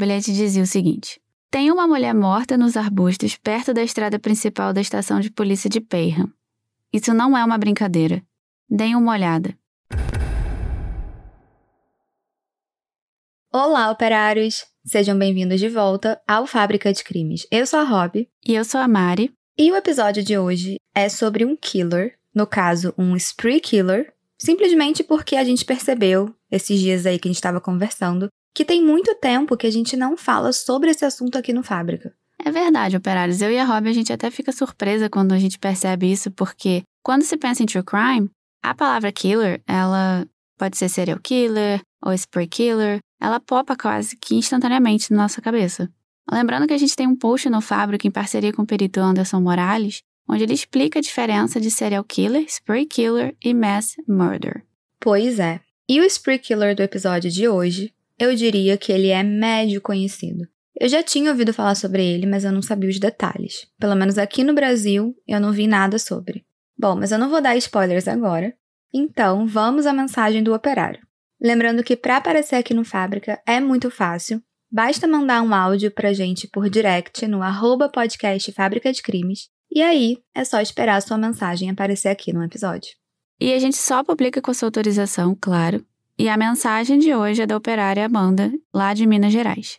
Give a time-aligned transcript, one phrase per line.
[0.00, 1.20] bilhete dizia o seguinte:
[1.50, 5.80] Tem uma mulher morta nos arbustos perto da estrada principal da estação de polícia de
[5.80, 6.32] Peyham.
[6.92, 8.22] Isso não é uma brincadeira.
[8.68, 9.54] Deem uma olhada.
[13.52, 14.64] Olá, operários!
[14.84, 17.46] Sejam bem-vindos de volta ao Fábrica de Crimes.
[17.50, 18.26] Eu sou a Rob.
[18.46, 19.32] E eu sou a Mari.
[19.58, 25.04] E o episódio de hoje é sobre um killer, no caso, um spree killer, simplesmente
[25.04, 29.14] porque a gente percebeu, esses dias aí que a gente estava conversando, que tem muito
[29.16, 32.12] tempo que a gente não fala sobre esse assunto aqui no Fábrica.
[32.42, 33.42] É verdade, operários.
[33.42, 36.82] Eu e a Rob, a gente até fica surpresa quando a gente percebe isso, porque
[37.02, 38.30] quando se pensa em true crime,
[38.62, 40.26] a palavra killer, ela
[40.58, 45.90] pode ser serial killer ou spree killer, ela popa quase que instantaneamente na nossa cabeça.
[46.30, 49.40] Lembrando que a gente tem um post no Fábrica em parceria com o perito Anderson
[49.40, 54.64] Morales, onde ele explica a diferença de serial killer, spree killer e mass murder.
[55.00, 55.60] Pois é.
[55.88, 60.46] E o spree killer do episódio de hoje, eu diria que ele é médio conhecido.
[60.78, 63.66] Eu já tinha ouvido falar sobre ele, mas eu não sabia os detalhes.
[63.78, 66.44] Pelo menos aqui no Brasil, eu não vi nada sobre.
[66.78, 68.54] Bom, mas eu não vou dar spoilers agora.
[68.94, 71.00] Então, vamos à mensagem do operário.
[71.40, 74.42] Lembrando que para aparecer aqui no Fábrica é muito fácil.
[74.70, 79.48] Basta mandar um áudio pra gente por direct no arroba podcast Fábrica de Crimes.
[79.72, 82.90] E aí, é só esperar a sua mensagem aparecer aqui no episódio.
[83.40, 85.86] E a gente só publica com a sua autorização, claro.
[86.18, 89.78] E a mensagem de hoje é da operária Amanda, lá de Minas Gerais.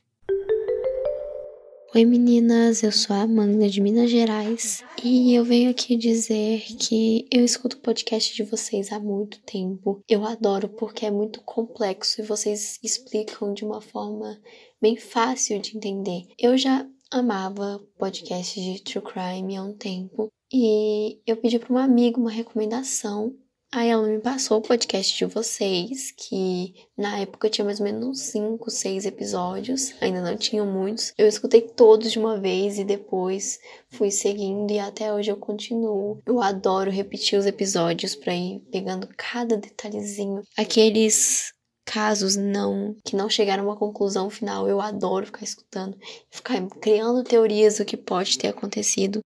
[1.94, 7.28] Oi meninas, eu sou a Amanda de Minas Gerais e eu venho aqui dizer que
[7.30, 10.02] eu escuto o podcast de vocês há muito tempo.
[10.08, 14.40] Eu adoro porque é muito complexo e vocês explicam de uma forma
[14.82, 16.24] bem fácil de entender.
[16.40, 21.78] Eu já amava podcast de true crime há um tempo e eu pedi para um
[21.78, 23.36] amigo uma recomendação
[23.74, 28.20] Aí ela me passou o podcast de vocês, que na época tinha mais ou menos
[28.20, 31.14] 5, 6 episódios, ainda não tinham muitos.
[31.18, 36.22] Eu escutei todos de uma vez e depois fui seguindo e até hoje eu continuo.
[36.26, 40.42] Eu adoro repetir os episódios para ir pegando cada detalhezinho.
[40.58, 41.54] Aqueles
[41.86, 45.98] casos não que não chegaram a uma conclusão final, eu adoro ficar escutando,
[46.30, 49.22] ficar criando teorias do que pode ter acontecido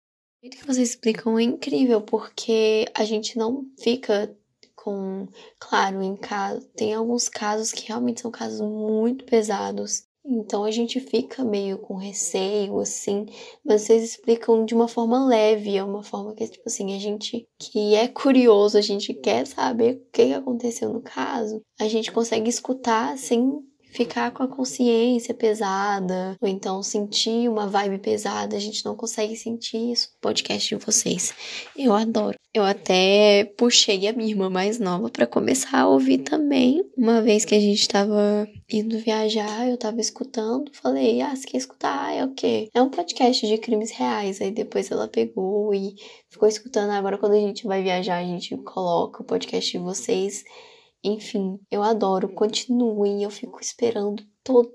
[0.45, 4.31] o jeito que vocês explicam é incrível, porque a gente não fica
[4.75, 5.27] com.
[5.59, 6.61] Claro, em caso.
[6.75, 10.04] Tem alguns casos que realmente são casos muito pesados.
[10.27, 13.27] Então a gente fica meio com receio, assim,
[13.63, 17.47] mas vocês explicam de uma forma leve, é uma forma que, tipo assim, a gente
[17.59, 22.49] que é curioso, a gente quer saber o que aconteceu no caso, a gente consegue
[22.49, 23.61] escutar sem
[23.95, 29.35] ficar com a consciência pesada, ou então sentir uma vibe pesada, a gente não consegue
[29.35, 31.33] sentir isso podcast de vocês.
[31.77, 32.37] Eu adoro.
[32.53, 36.85] Eu até puxei a minha irmã mais nova para começar a ouvir também.
[36.97, 41.57] Uma vez que a gente tava indo viajar, eu tava escutando, falei: "Ah, você quer
[41.57, 42.05] escutar?
[42.07, 42.69] Ah, é o quê?
[42.73, 44.41] É um podcast de crimes reais".
[44.41, 45.95] Aí depois ela pegou e
[46.29, 46.91] ficou escutando.
[46.91, 50.43] Agora quando a gente vai viajar, a gente coloca o podcast de vocês
[51.07, 54.71] enfim, eu adoro, continuem, eu fico esperando todo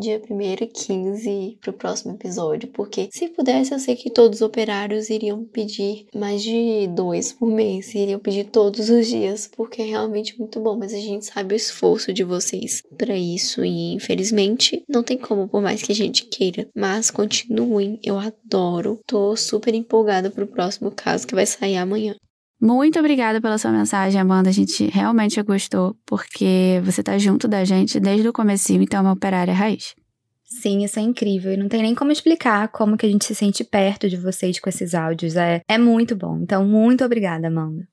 [0.00, 4.42] dia 1 e 15 pro próximo episódio, porque se pudesse, eu sei que todos os
[4.42, 9.84] operários iriam pedir mais de dois por mês, iriam pedir todos os dias, porque é
[9.84, 14.82] realmente muito bom, mas a gente sabe o esforço de vocês para isso e infelizmente
[14.88, 19.74] não tem como, por mais que a gente queira, mas continuem, eu adoro, tô super
[19.74, 22.16] empolgada pro próximo caso que vai sair amanhã.
[22.64, 24.48] Muito obrigada pela sua mensagem, Amanda.
[24.48, 29.02] A gente realmente gostou, porque você tá junto da gente desde o começo, então é
[29.02, 29.96] uma operária raiz.
[30.44, 31.52] Sim, isso é incrível.
[31.52, 34.60] E não tem nem como explicar como que a gente se sente perto de vocês
[34.60, 35.34] com esses áudios.
[35.34, 36.38] É, é muito bom.
[36.38, 37.88] Então, muito obrigada, Amanda.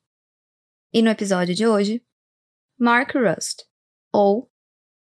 [0.93, 2.03] E no episódio de hoje,
[2.79, 3.63] Mark Rust,
[4.13, 4.51] ou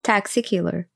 [0.01, 0.88] Taxi Killer.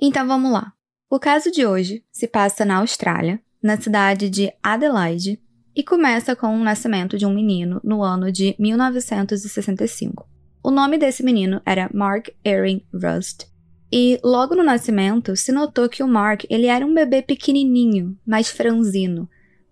[0.00, 0.72] Então vamos lá.
[1.10, 5.38] O caso de hoje se passa na Austrália, na cidade de Adelaide,
[5.76, 10.26] e começa com o nascimento de um menino no ano de 1965.
[10.64, 13.46] O nome desse menino era Mark Erin Rust,
[13.92, 18.48] e logo no nascimento se notou que o Mark ele era um bebê pequenininho, mais
[18.48, 19.28] franzino,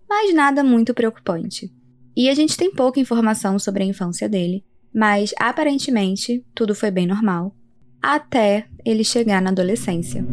[0.07, 1.73] mas nada muito preocupante.
[2.15, 7.07] E a gente tem pouca informação sobre a infância dele, mas aparentemente tudo foi bem
[7.07, 7.55] normal
[8.01, 10.25] até ele chegar na adolescência.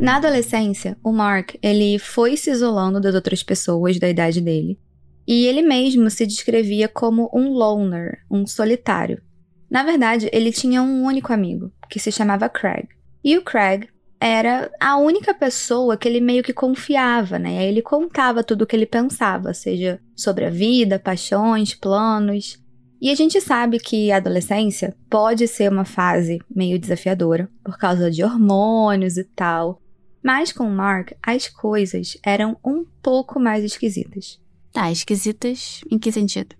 [0.00, 4.78] Na adolescência, o Mark ele foi se isolando das outras pessoas da idade dele,
[5.26, 9.20] e ele mesmo se descrevia como um loner, um solitário.
[9.70, 12.88] Na verdade, ele tinha um único amigo, que se chamava Craig.
[13.22, 13.88] E o Craig
[14.20, 17.66] era a única pessoa que ele meio que confiava, né?
[17.66, 22.58] Ele contava tudo o que ele pensava, seja sobre a vida, paixões, planos.
[23.00, 28.10] E a gente sabe que a adolescência pode ser uma fase meio desafiadora por causa
[28.10, 29.80] de hormônios e tal.
[30.22, 34.40] Mas com o Mark, as coisas eram um pouco mais esquisitas.
[34.72, 36.56] Tá, esquisitas em que sentido?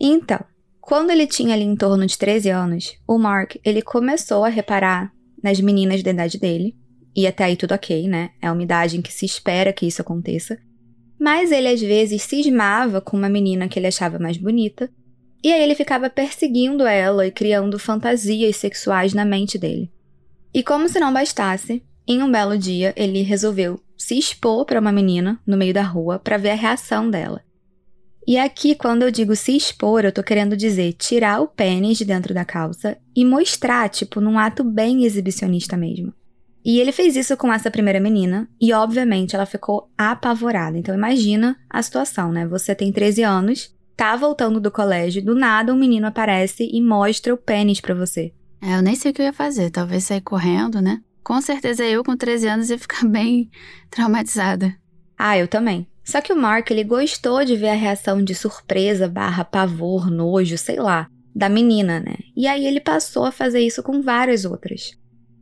[0.00, 0.40] Então,
[0.80, 5.12] quando ele tinha ali em torno de 13 anos, o Mark, ele começou a reparar
[5.42, 6.74] nas meninas da idade dele,
[7.14, 8.30] e até aí tudo ok, né?
[8.40, 10.58] É uma idade em que se espera que isso aconteça.
[11.18, 14.90] Mas ele às vezes cismava com uma menina que ele achava mais bonita,
[15.44, 19.92] e aí ele ficava perseguindo ela e criando fantasias sexuais na mente dele.
[20.54, 24.90] E como se não bastasse, em um belo dia ele resolveu se expor para uma
[24.90, 27.42] menina no meio da rua para ver a reação dela.
[28.26, 32.06] E aqui, quando eu digo se expor, eu tô querendo dizer tirar o pênis de
[32.06, 36.10] dentro da calça e mostrar, tipo, num ato bem exibicionista mesmo.
[36.64, 40.78] E ele fez isso com essa primeira menina e, obviamente, ela ficou apavorada.
[40.78, 42.46] Então, imagina a situação, né?
[42.46, 47.32] Você tem 13 anos, tá voltando do colégio, do nada um menino aparece e mostra
[47.32, 48.32] o pênis para você.
[48.60, 49.70] É, eu nem sei o que eu ia fazer.
[49.70, 51.00] Talvez sair correndo, né?
[51.22, 53.50] Com certeza eu, com 13 anos, ia ficar bem
[53.90, 54.74] traumatizada.
[55.18, 55.86] Ah, eu também.
[56.04, 60.58] Só que o Mark, ele gostou de ver a reação de surpresa, barra pavor, nojo,
[60.58, 62.16] sei lá, da menina, né?
[62.36, 64.92] E aí ele passou a fazer isso com várias outras.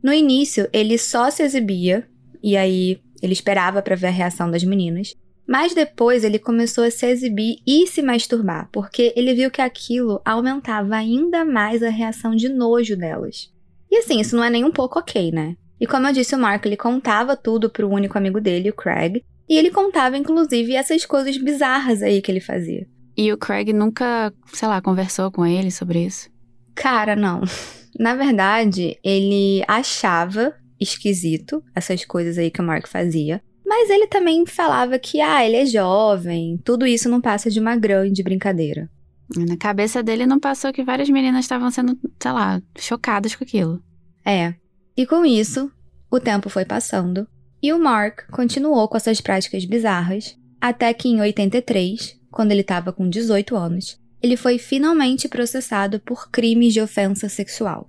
[0.01, 2.07] No início, ele só se exibia,
[2.41, 5.13] e aí ele esperava para ver a reação das meninas.
[5.47, 10.21] Mas depois ele começou a se exibir e se masturbar, porque ele viu que aquilo
[10.23, 13.51] aumentava ainda mais a reação de nojo delas.
[13.91, 15.55] E assim, isso não é nem um pouco ok, né?
[15.79, 19.23] E como eu disse, o Mark ele contava tudo pro único amigo dele, o Craig,
[19.49, 22.87] e ele contava inclusive essas coisas bizarras aí que ele fazia.
[23.15, 26.29] E o Craig nunca, sei lá, conversou com ele sobre isso?
[26.73, 27.41] Cara, não.
[27.99, 33.41] Na verdade, ele achava esquisito essas coisas aí que o Mark fazia.
[33.75, 37.75] Mas ele também falava que, ah, ele é jovem, tudo isso não passa de uma
[37.75, 38.87] grande brincadeira.
[39.35, 43.83] Na cabeça dele não passou que várias meninas estavam sendo, sei lá, chocadas com aquilo.
[44.23, 44.53] É.
[44.95, 45.71] E com isso,
[46.09, 47.27] o tempo foi passando
[47.63, 52.93] e o Mark continuou com essas práticas bizarras até que em 83, quando ele estava
[52.93, 57.87] com 18 anos, ele foi finalmente processado por crimes de ofensa sexual.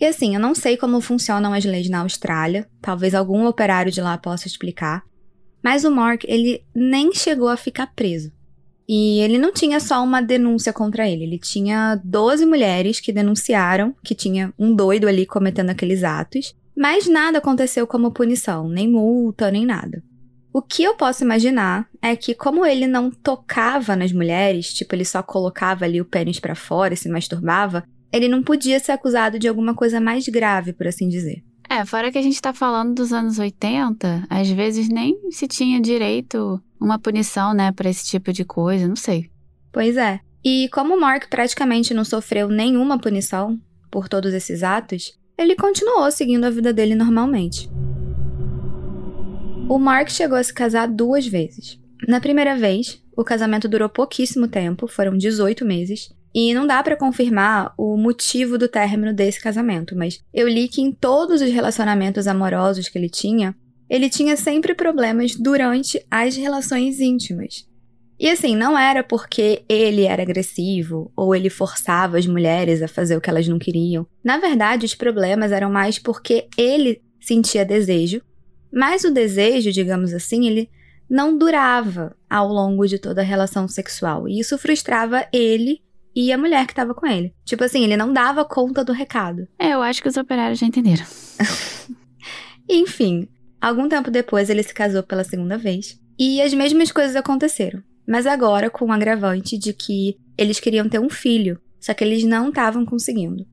[0.00, 4.00] E assim, eu não sei como funcionam as leis na Austrália, talvez algum operário de
[4.00, 5.04] lá possa explicar,
[5.62, 8.32] mas o Mark, ele nem chegou a ficar preso.
[8.88, 13.94] E ele não tinha só uma denúncia contra ele, ele tinha 12 mulheres que denunciaram
[14.02, 19.50] que tinha um doido ali cometendo aqueles atos, mas nada aconteceu como punição, nem multa,
[19.50, 20.02] nem nada.
[20.52, 25.04] O que eu posso imaginar é que, como ele não tocava nas mulheres, tipo, ele
[25.04, 29.38] só colocava ali o pênis para fora e se masturbava, ele não podia ser acusado
[29.38, 31.44] de alguma coisa mais grave, por assim dizer.
[31.70, 35.80] É, fora que a gente tá falando dos anos 80, às vezes nem se tinha
[35.80, 39.30] direito uma punição, né, para esse tipo de coisa, não sei.
[39.70, 40.18] Pois é.
[40.44, 43.56] E como Mark praticamente não sofreu nenhuma punição
[43.88, 47.70] por todos esses atos, ele continuou seguindo a vida dele normalmente.
[49.68, 51.78] O Mark chegou a se casar duas vezes.
[52.08, 56.96] Na primeira vez, o casamento durou pouquíssimo tempo, foram 18 meses, e não dá para
[56.96, 62.26] confirmar o motivo do término desse casamento, mas eu li que em todos os relacionamentos
[62.26, 63.54] amorosos que ele tinha,
[63.88, 67.68] ele tinha sempre problemas durante as relações íntimas.
[68.18, 73.16] E assim, não era porque ele era agressivo ou ele forçava as mulheres a fazer
[73.16, 74.06] o que elas não queriam.
[74.22, 78.20] Na verdade, os problemas eram mais porque ele sentia desejo
[78.72, 80.70] mas o desejo, digamos assim, ele
[81.08, 84.28] não durava ao longo de toda a relação sexual.
[84.28, 85.82] E isso frustrava ele
[86.14, 87.34] e a mulher que estava com ele.
[87.44, 89.46] Tipo assim, ele não dava conta do recado.
[89.58, 91.04] É, eu acho que os operários já entenderam.
[92.68, 93.28] Enfim,
[93.60, 95.98] algum tempo depois ele se casou pela segunda vez.
[96.18, 97.82] E as mesmas coisas aconteceram.
[98.06, 102.24] Mas agora com o agravante de que eles queriam ter um filho, só que eles
[102.24, 103.46] não estavam conseguindo.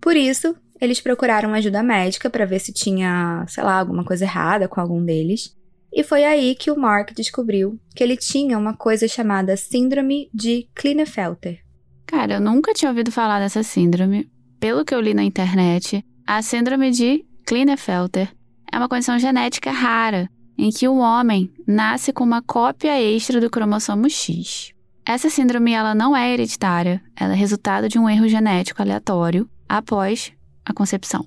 [0.00, 4.68] Por isso, eles procuraram ajuda médica para ver se tinha, sei lá, alguma coisa errada
[4.68, 5.56] com algum deles.
[5.92, 10.68] E foi aí que o Mark descobriu que ele tinha uma coisa chamada Síndrome de
[10.74, 11.63] Klinefelter.
[12.06, 14.28] Cara, eu nunca tinha ouvido falar dessa síndrome.
[14.60, 18.32] Pelo que eu li na internet, a Síndrome de Klinefelter
[18.72, 23.50] é uma condição genética rara em que o homem nasce com uma cópia extra do
[23.50, 24.72] cromossomo X.
[25.04, 30.32] Essa síndrome ela não é hereditária, ela é resultado de um erro genético aleatório após
[30.64, 31.26] a concepção.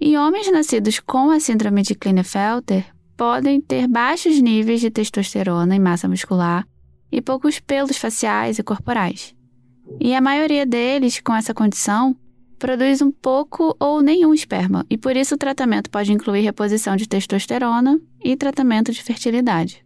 [0.00, 5.80] E homens nascidos com a síndrome de Klinefelter podem ter baixos níveis de testosterona e
[5.80, 6.66] massa muscular
[7.10, 9.34] e poucos pelos faciais e corporais.
[10.00, 12.16] E a maioria deles com essa condição
[12.58, 17.08] produz um pouco ou nenhum esperma, e por isso o tratamento pode incluir reposição de
[17.08, 19.84] testosterona e tratamento de fertilidade.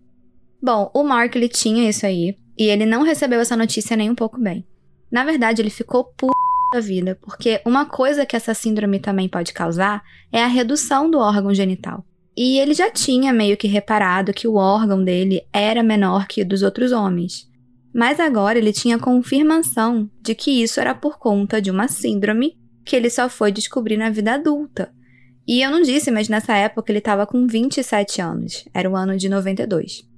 [0.63, 4.15] Bom, o Mark ele tinha isso aí, e ele não recebeu essa notícia nem um
[4.15, 4.65] pouco bem.
[5.11, 6.29] Na verdade, ele ficou p
[6.73, 11.19] da vida, porque uma coisa que essa síndrome também pode causar é a redução do
[11.19, 12.05] órgão genital.
[12.37, 16.47] E ele já tinha meio que reparado que o órgão dele era menor que o
[16.47, 17.50] dos outros homens.
[17.95, 22.95] Mas agora ele tinha confirmação de que isso era por conta de uma síndrome que
[22.95, 24.93] ele só foi descobrir na vida adulta.
[25.47, 29.17] E eu não disse, mas nessa época ele estava com 27 anos, era o ano
[29.17, 30.09] de 92.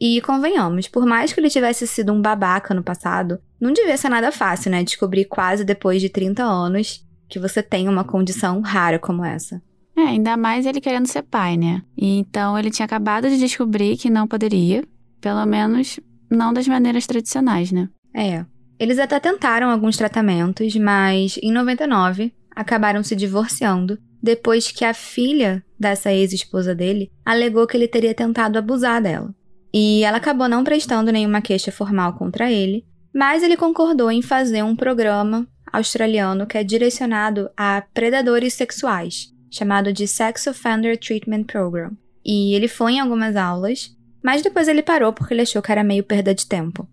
[0.00, 4.08] E convenhamos, por mais que ele tivesse sido um babaca no passado, não devia ser
[4.08, 4.82] nada fácil, né?
[4.82, 9.62] Descobrir quase depois de 30 anos que você tem uma condição rara como essa.
[9.94, 11.82] É, ainda mais ele querendo ser pai, né?
[11.94, 14.82] E então ele tinha acabado de descobrir que não poderia,
[15.20, 16.00] pelo menos
[16.30, 17.88] não das maneiras tradicionais, né?
[18.14, 18.44] É.
[18.78, 25.64] Eles até tentaram alguns tratamentos, mas em 99 acabaram se divorciando depois que a filha
[25.78, 29.34] dessa ex-esposa dele alegou que ele teria tentado abusar dela.
[29.72, 32.84] E ela acabou não prestando nenhuma queixa formal contra ele,
[33.14, 39.92] mas ele concordou em fazer um programa australiano que é direcionado a predadores sexuais, chamado
[39.92, 41.92] de Sex Offender Treatment Program.
[42.24, 45.84] E ele foi em algumas aulas, mas depois ele parou porque ele achou que era
[45.84, 46.88] meio perda de tempo.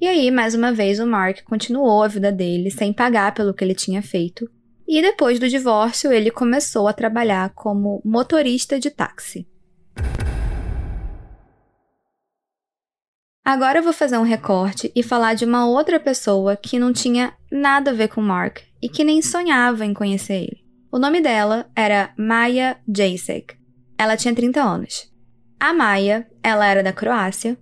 [0.00, 3.64] E aí, mais uma vez, o Mark continuou a vida dele sem pagar pelo que
[3.64, 4.48] ele tinha feito.
[4.86, 9.48] E depois do divórcio, ele começou a trabalhar como motorista de táxi.
[13.44, 17.32] Agora eu vou fazer um recorte e falar de uma outra pessoa que não tinha
[17.50, 20.64] nada a ver com Mark e que nem sonhava em conhecer ele.
[20.90, 23.54] O nome dela era Maya Jacek.
[23.96, 25.15] Ela tinha 30 anos.
[25.58, 27.58] A Maya, ela era da Croácia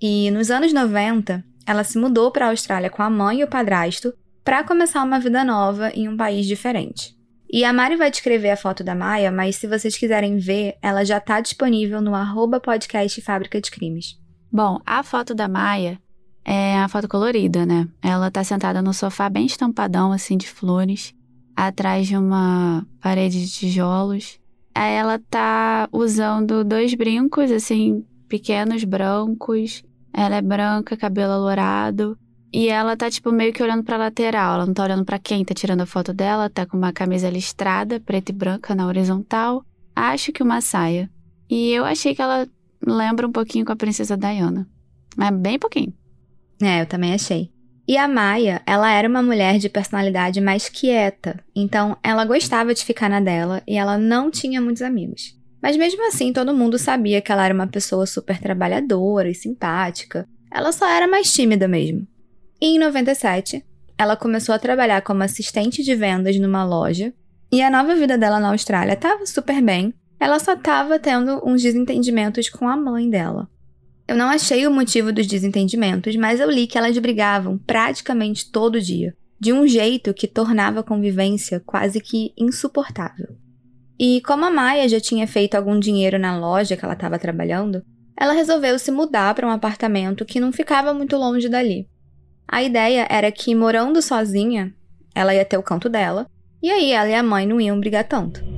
[0.00, 3.48] e nos anos 90 ela se mudou para a Austrália com a mãe e o
[3.48, 4.12] padrasto
[4.44, 7.16] para começar uma vida nova em um país diferente.
[7.50, 11.04] E a Mari vai descrever a foto da Maia, mas se vocês quiserem ver, ela
[11.04, 14.18] já está disponível no arroba podcast Fábrica de Crimes.
[14.50, 16.00] Bom, a foto da Maia
[16.44, 17.88] é a foto colorida, né?
[18.02, 21.14] Ela tá sentada no sofá bem estampadão, assim, de flores,
[21.54, 24.38] atrás de uma parede de tijolos.
[24.84, 32.18] Ela tá usando dois brincos, assim, pequenos, brancos, ela é branca, cabelo alourado.
[32.52, 34.54] E ela tá, tipo, meio que olhando pra lateral.
[34.54, 36.48] Ela não tá olhando para quem tá tirando a foto dela.
[36.48, 39.62] Tá com uma camisa listrada, preta e branca na horizontal.
[39.94, 41.10] Acho que uma saia.
[41.50, 42.48] E eu achei que ela
[42.84, 44.66] lembra um pouquinho com a princesa Diana.
[45.16, 45.92] Mas bem pouquinho.
[46.62, 47.50] É, eu também achei.
[47.88, 52.84] E a Maia, ela era uma mulher de personalidade mais quieta, então ela gostava de
[52.84, 55.36] ficar na dela e ela não tinha muitos amigos.
[55.62, 60.28] Mas mesmo assim, todo mundo sabia que ela era uma pessoa super trabalhadora e simpática.
[60.52, 62.06] Ela só era mais tímida mesmo.
[62.60, 63.64] E em 97,
[63.98, 67.12] ela começou a trabalhar como assistente de vendas numa loja.
[67.50, 69.94] E a nova vida dela na Austrália estava super bem.
[70.18, 73.48] Ela só estava tendo uns desentendimentos com a mãe dela.
[74.08, 78.80] Eu não achei o motivo dos desentendimentos, mas eu li que elas brigavam praticamente todo
[78.80, 83.36] dia, de um jeito que tornava a convivência quase que insuportável.
[83.98, 87.82] E como a Maia já tinha feito algum dinheiro na loja que ela estava trabalhando,
[88.16, 91.88] ela resolveu se mudar para um apartamento que não ficava muito longe dali.
[92.46, 94.72] A ideia era que, morando sozinha,
[95.14, 96.26] ela ia ter o canto dela,
[96.62, 98.55] e aí ela e a mãe não iam brigar tanto.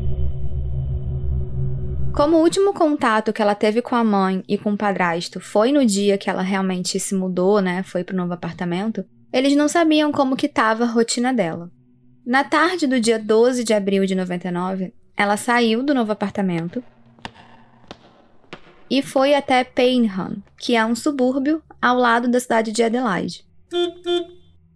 [2.15, 5.71] Como o último contato que ela teve com a mãe e com o padrasto foi
[5.73, 10.11] no dia que ela realmente se mudou, né, foi pro novo apartamento, eles não sabiam
[10.11, 11.71] como que estava a rotina dela.
[12.27, 16.83] Na tarde do dia 12 de abril de 99, ela saiu do novo apartamento
[18.91, 23.45] e foi até Payneham, que é um subúrbio ao lado da cidade de Adelaide.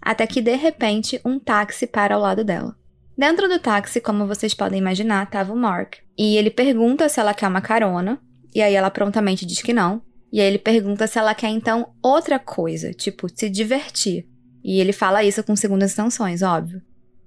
[0.01, 2.77] Até que de repente um táxi para ao lado dela.
[3.17, 5.97] Dentro do táxi, como vocês podem imaginar, estava o Mark.
[6.17, 8.21] E ele pergunta se ela quer uma carona,
[8.55, 10.03] e aí ela prontamente diz que não.
[10.33, 14.27] E aí ele pergunta se ela quer então outra coisa, tipo se divertir.
[14.65, 16.81] E ele fala isso com segundas intenções, óbvio.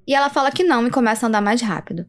[0.07, 2.05] E ela fala que não e começa a andar mais rápido.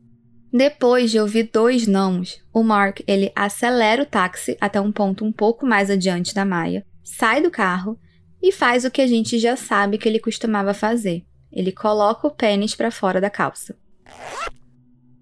[0.52, 5.33] Depois de ouvir dois nãos, o Mark ele acelera o táxi até um ponto um
[5.33, 7.99] pouco mais adiante da Maia, sai do carro
[8.42, 11.25] e faz o que a gente já sabe que ele costumava fazer.
[11.56, 13.75] Ele coloca o pênis para fora da calça.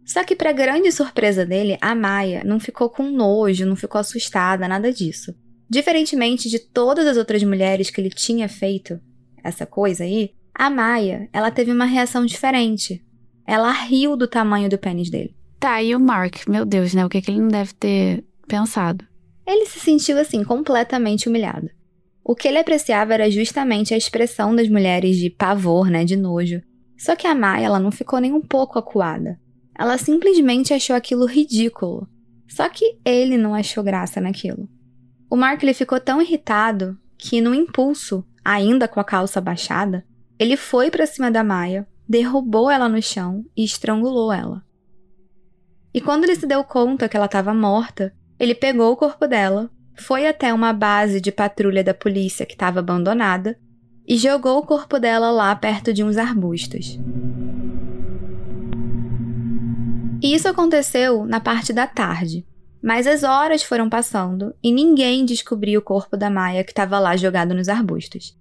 [0.04, 4.66] Só que, para grande surpresa dele, a Maia não ficou com nojo, não ficou assustada,
[4.66, 5.32] nada disso.
[5.70, 9.00] Diferentemente de todas as outras mulheres que ele tinha feito
[9.44, 13.00] essa coisa aí, a Maia, ela teve uma reação diferente.
[13.46, 15.36] Ela riu do tamanho do pênis dele.
[15.60, 16.48] Tá, e o Mark?
[16.48, 17.06] Meu Deus, né?
[17.06, 19.06] O que, que ele não deve ter pensado?
[19.46, 21.70] Ele se sentiu assim, completamente humilhado.
[22.24, 26.06] O que ele apreciava era justamente a expressão das mulheres de pavor, né?
[26.06, 26.62] De nojo.
[26.96, 29.38] Só que a Maya ela não ficou nem um pouco acuada.
[29.78, 32.08] Ela simplesmente achou aquilo ridículo.
[32.48, 34.66] Só que ele não achou graça naquilo.
[35.28, 40.06] O Mark ele ficou tão irritado que, no impulso, ainda com a calça baixada,
[40.38, 44.64] ele foi para cima da Maia, derrubou ela no chão e estrangulou ela.
[45.92, 49.70] E quando ele se deu conta que ela estava morta, ele pegou o corpo dela,
[49.96, 53.58] foi até uma base de patrulha da polícia que estava abandonada
[54.06, 56.98] e jogou o corpo dela lá perto de uns arbustos.
[60.22, 62.46] E isso aconteceu na parte da tarde,
[62.82, 67.16] mas as horas foram passando e ninguém descobriu o corpo da Maia que estava lá
[67.16, 68.36] jogado nos arbustos.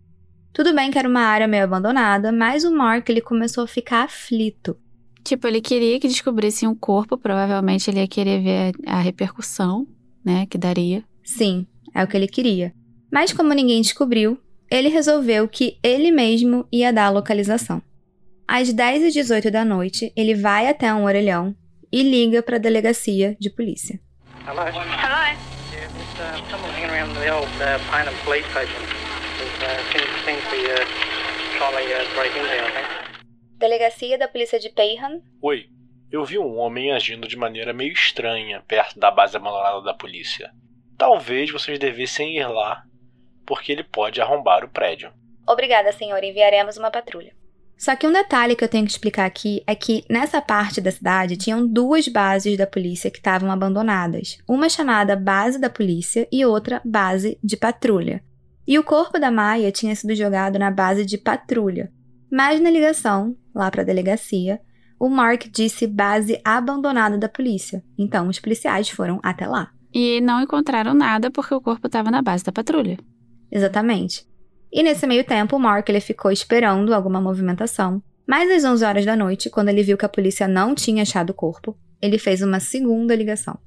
[0.53, 4.03] Tudo bem que era uma área meio abandonada, mas o Mark ele começou a ficar
[4.03, 4.77] aflito.
[5.23, 9.87] Tipo, ele queria que descobrissem o corpo, provavelmente ele ia querer ver a repercussão,
[10.23, 11.03] né, que daria.
[11.23, 12.73] Sim, é o que ele queria.
[13.11, 14.39] Mas como ninguém descobriu,
[14.69, 17.81] ele resolveu que ele mesmo ia dar a localização.
[18.47, 21.55] Às 10h18 da noite, ele vai até um orelhão
[21.91, 23.99] e liga para a delegacia de polícia.
[24.45, 24.63] Hello?
[24.63, 24.83] Hello?
[25.71, 25.87] Yeah,
[26.19, 29.03] uh, someone hanging around the old uh, police station.
[33.57, 35.21] Delegacia da polícia de Payham.
[35.41, 35.67] Oi,
[36.11, 40.51] eu vi um homem agindo de maneira meio estranha perto da base abandonada da polícia.
[40.97, 42.83] Talvez vocês devessem ir lá,
[43.45, 45.11] porque ele pode arrombar o prédio.
[45.47, 46.23] Obrigada, senhor.
[46.23, 47.33] Enviaremos uma patrulha.
[47.77, 50.91] Só que um detalhe que eu tenho que explicar aqui é que nessa parte da
[50.91, 54.37] cidade tinham duas bases da polícia que estavam abandonadas.
[54.47, 58.23] Uma chamada Base da Polícia e outra Base de Patrulha.
[58.65, 61.91] E o corpo da Maia tinha sido jogado na base de patrulha.
[62.31, 64.61] Mas na ligação, lá para a delegacia,
[64.97, 67.83] o Mark disse base abandonada da polícia.
[67.97, 69.69] Então os policiais foram até lá.
[69.93, 72.97] E não encontraram nada porque o corpo estava na base da patrulha.
[73.51, 74.25] Exatamente.
[74.71, 78.01] E nesse meio tempo, o Mark ele ficou esperando alguma movimentação.
[78.27, 81.29] Mas às 11 horas da noite, quando ele viu que a polícia não tinha achado
[81.29, 83.59] o corpo, ele fez uma segunda ligação.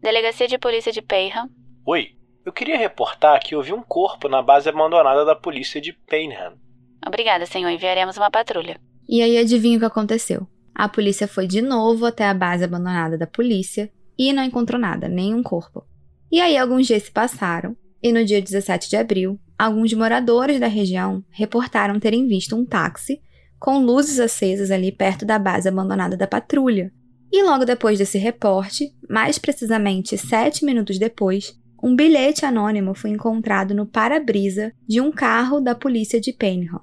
[0.00, 1.50] Delegacia de Polícia de Payham.
[1.84, 2.12] Oi,
[2.44, 6.54] eu queria reportar que vi um corpo na base abandonada da polícia de Paynham.
[7.06, 7.68] Obrigada, senhor.
[7.68, 8.80] Enviaremos uma patrulha.
[9.08, 10.46] E aí adivinha o que aconteceu?
[10.74, 15.08] A polícia foi de novo até a base abandonada da polícia e não encontrou nada,
[15.08, 15.84] nenhum corpo.
[16.30, 20.66] E aí alguns dias se passaram, e no dia 17 de abril, alguns moradores da
[20.66, 23.20] região reportaram terem visto um táxi
[23.58, 26.90] com luzes acesas ali perto da base abandonada da patrulha.
[27.30, 33.74] E logo depois desse reporte, mais precisamente sete minutos depois, um bilhete anônimo foi encontrado
[33.74, 36.80] no para-brisa de um carro da polícia de Payneham.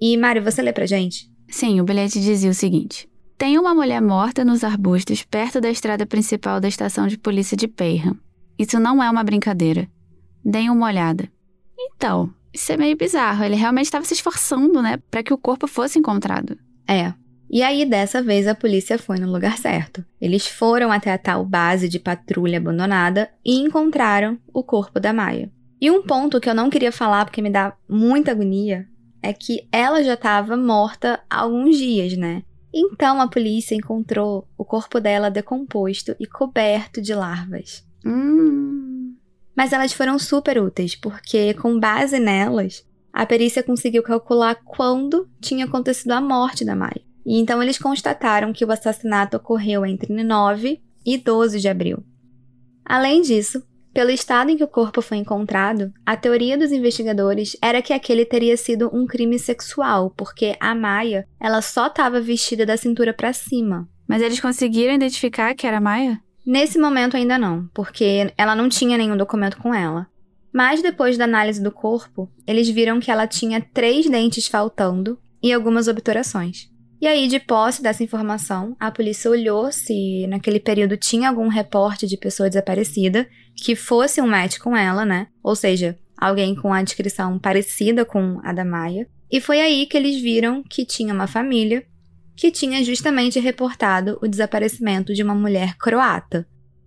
[0.00, 1.30] E, Mário, você lê pra gente?
[1.48, 3.07] Sim, o bilhete dizia o seguinte:
[3.38, 7.68] Tem uma mulher morta nos arbustos perto da estrada principal da estação de polícia de
[7.68, 8.18] Payneham.
[8.58, 9.88] Isso não é uma brincadeira.
[10.44, 11.30] Deem uma olhada.
[11.78, 13.44] Então, isso é meio bizarro.
[13.44, 16.58] Ele realmente estava se esforçando, né, para que o corpo fosse encontrado.
[16.88, 17.14] É.
[17.48, 20.04] E aí, dessa vez, a polícia foi no lugar certo.
[20.20, 25.48] Eles foram até a tal base de patrulha abandonada e encontraram o corpo da Maia.
[25.80, 28.88] E um ponto que eu não queria falar porque me dá muita agonia
[29.22, 32.42] é que ela já estava morta há alguns dias, né?
[32.78, 37.84] Então a polícia encontrou o corpo dela decomposto e coberto de larvas.
[38.06, 39.16] Hum.
[39.56, 45.64] Mas elas foram super úteis, porque com base nelas, a perícia conseguiu calcular quando tinha
[45.64, 47.02] acontecido a morte da Mai.
[47.26, 52.04] E então eles constataram que o assassinato ocorreu entre 9 e 12 de abril.
[52.84, 53.62] Além disso,
[53.98, 58.24] pelo estado em que o corpo foi encontrado, a teoria dos investigadores era que aquele
[58.24, 63.32] teria sido um crime sexual, porque a Maia, ela só estava vestida da cintura para
[63.32, 63.88] cima.
[64.06, 66.22] Mas eles conseguiram identificar que era a Maia?
[66.46, 70.06] Nesse momento ainda não, porque ela não tinha nenhum documento com ela.
[70.52, 75.52] Mas depois da análise do corpo, eles viram que ela tinha três dentes faltando e
[75.52, 76.70] algumas obturações.
[77.00, 82.08] E aí, de posse dessa informação, a polícia olhou se naquele período tinha algum reporte
[82.08, 85.28] de pessoa desaparecida que fosse um match com ela, né?
[85.42, 89.08] Ou seja, alguém com a descrição parecida com a da Maia.
[89.30, 91.84] E foi aí que eles viram que tinha uma família
[92.34, 96.46] que tinha justamente reportado o desaparecimento de uma mulher croata.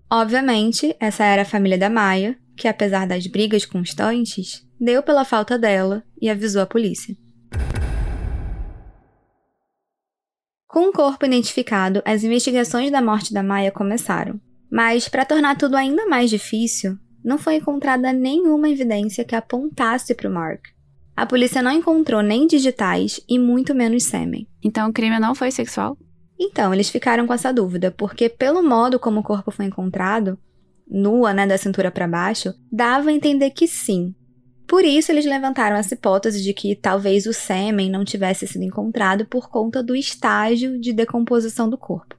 [0.10, 5.58] Obviamente, essa era a família da Maia, que apesar das brigas constantes, deu pela falta
[5.58, 7.16] dela e avisou a polícia.
[10.72, 14.40] Com o corpo identificado, as investigações da morte da Maia começaram.
[14.72, 20.30] Mas, para tornar tudo ainda mais difícil, não foi encontrada nenhuma evidência que apontasse para
[20.30, 20.62] o Mark.
[21.14, 24.48] A polícia não encontrou nem digitais e muito menos sêmen.
[24.64, 25.98] Então o crime não foi sexual?
[26.40, 30.40] Então, eles ficaram com essa dúvida, porque pelo modo como o corpo foi encontrado,
[30.90, 34.16] nua, né, da cintura para baixo, dava a entender que sim.
[34.72, 39.26] Por isso, eles levantaram essa hipótese de que talvez o sêmen não tivesse sido encontrado
[39.26, 42.16] por conta do estágio de decomposição do corpo.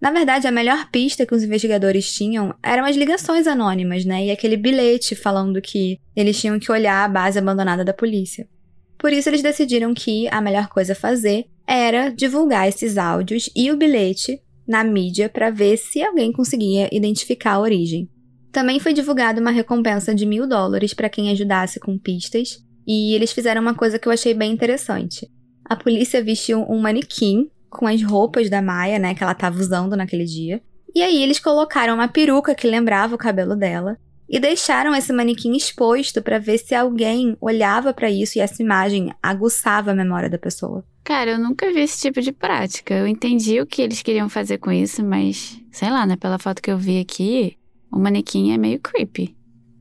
[0.00, 4.24] Na verdade, a melhor pista que os investigadores tinham eram as ligações anônimas, né?
[4.24, 8.48] E aquele bilhete falando que eles tinham que olhar a base abandonada da polícia.
[8.96, 13.70] Por isso, eles decidiram que a melhor coisa a fazer era divulgar esses áudios e
[13.70, 18.08] o bilhete na mídia para ver se alguém conseguia identificar a origem.
[18.52, 23.32] Também foi divulgada uma recompensa de mil dólares para quem ajudasse com pistas, e eles
[23.32, 25.30] fizeram uma coisa que eu achei bem interessante.
[25.64, 29.96] A polícia vestiu um manequim com as roupas da Maia, né, que ela estava usando
[29.96, 30.60] naquele dia.
[30.92, 33.96] E aí eles colocaram uma peruca que lembrava o cabelo dela
[34.28, 39.12] e deixaram esse manequim exposto para ver se alguém olhava para isso e essa imagem
[39.22, 40.84] aguçava a memória da pessoa.
[41.04, 42.94] Cara, eu nunca vi esse tipo de prática.
[42.94, 46.62] Eu entendi o que eles queriam fazer com isso, mas sei lá, né, pela foto
[46.62, 47.56] que eu vi aqui,
[47.92, 49.36] o manequim é meio creepy.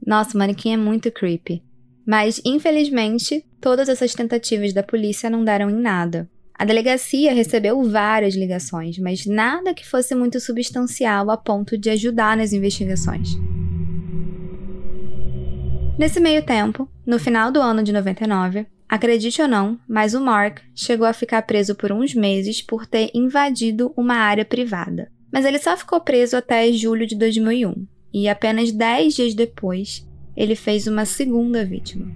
[0.05, 1.61] Nossa, o manequim é muito creepy.
[2.05, 6.29] Mas, infelizmente, todas essas tentativas da polícia não deram em nada.
[6.59, 12.35] A delegacia recebeu várias ligações, mas nada que fosse muito substancial a ponto de ajudar
[12.35, 13.37] nas investigações.
[15.97, 20.59] Nesse meio tempo, no final do ano de 99, acredite ou não, mas o Mark
[20.73, 25.11] chegou a ficar preso por uns meses por ter invadido uma área privada.
[25.31, 30.55] Mas ele só ficou preso até julho de 2001, e apenas 10 dias depois, ele
[30.55, 32.07] fez uma segunda vítima.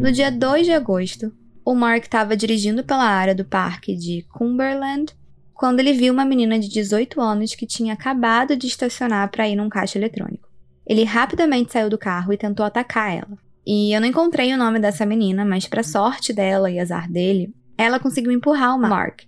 [0.00, 1.32] No dia 2 de agosto,
[1.64, 5.12] o Mark estava dirigindo pela área do parque de Cumberland
[5.52, 9.56] quando ele viu uma menina de 18 anos que tinha acabado de estacionar para ir
[9.56, 10.45] num caixa eletrônico.
[10.86, 13.38] Ele rapidamente saiu do carro e tentou atacar ela.
[13.66, 17.52] E eu não encontrei o nome dessa menina, mas para sorte dela e azar dele,
[17.76, 19.22] ela conseguiu empurrar o Mark.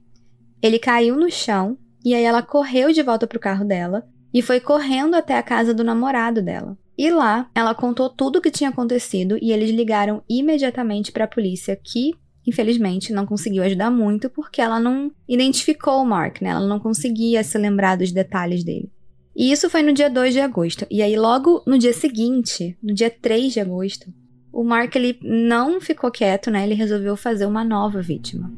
[0.62, 4.60] Ele caiu no chão e aí ela correu de volta pro carro dela e foi
[4.60, 6.78] correndo até a casa do namorado dela.
[6.96, 11.28] E lá, ela contou tudo o que tinha acontecido e eles ligaram imediatamente para a
[11.28, 12.12] polícia, que
[12.46, 16.50] infelizmente não conseguiu ajudar muito porque ela não identificou o Mark, né?
[16.50, 18.90] Ela não conseguia se lembrar dos detalhes dele.
[19.38, 20.84] E isso foi no dia 2 de agosto.
[20.90, 24.12] E aí logo no dia seguinte, no dia 3 de agosto,
[24.52, 26.64] o Mark ele não ficou quieto, né?
[26.64, 28.52] Ele resolveu fazer uma nova vítima.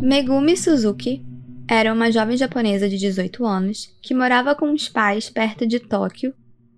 [0.00, 1.22] Megumi Suzuki
[1.68, 6.32] era uma jovem japonesa de 18 anos que morava com os pais perto de Tóquio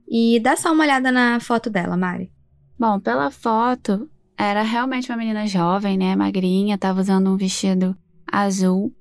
[0.09, 2.29] e dá só uma olhada na foto dela, Mari.
[2.77, 6.17] Bom, pela foto, era realmente uma menina jovem, né?
[6.17, 8.93] Magrinha, tava usando um vestido azul.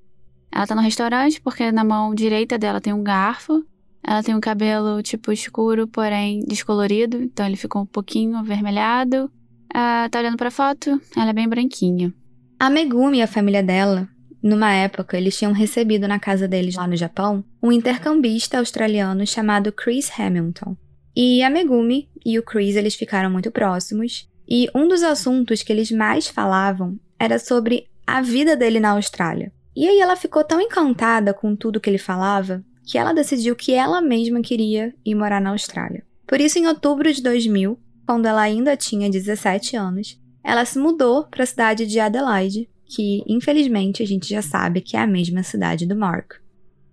[0.50, 3.64] Ela tá no restaurante porque na mão direita dela tem um garfo.
[4.02, 9.30] Ela tem um cabelo tipo escuro, porém descolorido, então ele ficou um pouquinho avermelhado.
[9.72, 12.12] Ah, tá olhando pra foto, ela é bem branquinha.
[12.58, 14.08] A Megumi e a família dela,
[14.42, 19.72] numa época, eles tinham recebido na casa deles lá no Japão um intercambista australiano chamado
[19.72, 20.76] Chris Hamilton.
[21.14, 25.72] E a Megumi e o Chris eles ficaram muito próximos, e um dos assuntos que
[25.72, 29.52] eles mais falavam era sobre a vida dele na Austrália.
[29.78, 33.72] E aí ela ficou tão encantada com tudo que ele falava que ela decidiu que
[33.72, 36.04] ela mesma queria ir morar na Austrália.
[36.26, 41.28] Por isso, em outubro de 2000, quando ela ainda tinha 17 anos, ela se mudou
[41.28, 45.44] para a cidade de Adelaide, que infelizmente a gente já sabe que é a mesma
[45.44, 46.32] cidade do Mark.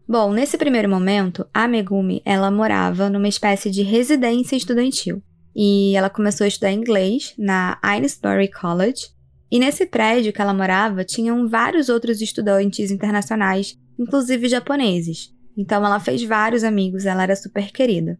[0.08, 5.24] Bom, nesse primeiro momento, a Megumi, ela morava numa espécie de residência estudantil.
[5.56, 9.15] E ela começou a estudar inglês na Aylesbury College.
[9.52, 15.34] E nesse prédio que ela morava, tinham vários outros estudantes internacionais, inclusive japoneses.
[15.58, 18.20] Então ela fez vários amigos, ela era super querida.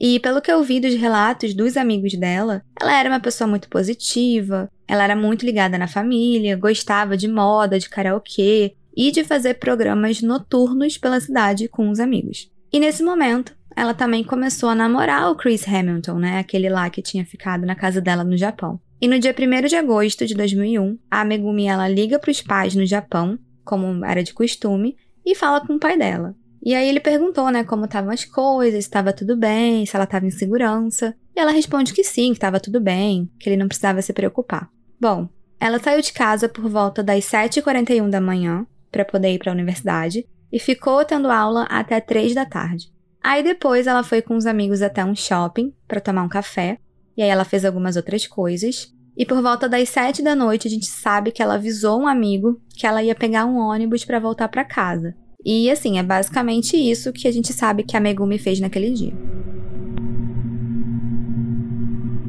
[0.00, 3.68] E pelo que eu vi dos relatos dos amigos dela, ela era uma pessoa muito
[3.68, 9.54] positiva, ela era muito ligada na família, gostava de moda, de karaokê e de fazer
[9.54, 12.50] programas noturnos pela cidade com os amigos.
[12.72, 16.38] E nesse momento, ela também começou a namorar o Chris Hamilton, né?
[16.38, 18.80] Aquele lá que tinha ficado na casa dela no Japão.
[19.00, 22.74] E no dia 1 de agosto de 2001, a Megumi ela liga para os pais
[22.74, 26.34] no Japão, como era de costume, e fala com o pai dela.
[26.62, 30.04] E aí ele perguntou, né, como estavam as coisas, se estava tudo bem, se ela
[30.04, 31.14] estava em segurança.
[31.36, 34.68] E ela responde que sim, que estava tudo bem, que ele não precisava se preocupar.
[35.00, 35.28] Bom,
[35.60, 39.54] ela saiu de casa por volta das 7h41 da manhã para poder ir para a
[39.54, 42.92] universidade e ficou tendo aula até 3 da tarde.
[43.22, 46.78] Aí depois ela foi com os amigos até um shopping para tomar um café,
[47.18, 48.94] e aí ela fez algumas outras coisas.
[49.16, 52.62] E por volta das 7 da noite a gente sabe que ela avisou um amigo
[52.76, 55.16] que ela ia pegar um ônibus para voltar para casa.
[55.44, 59.12] E assim, é basicamente isso que a gente sabe que a Megumi fez naquele dia.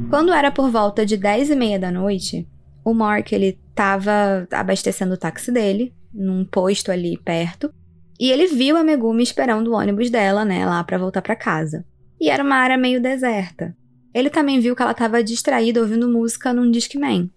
[0.09, 2.47] Quando era por volta de 10 e meia da noite,
[2.83, 7.71] o Mark ele estava abastecendo o táxi dele num posto ali perto
[8.19, 11.85] e ele viu a Megumi esperando o ônibus dela, né, lá para voltar para casa.
[12.19, 13.77] E era uma área meio deserta.
[14.13, 17.29] Ele também viu que ela estava distraída ouvindo música num Discman.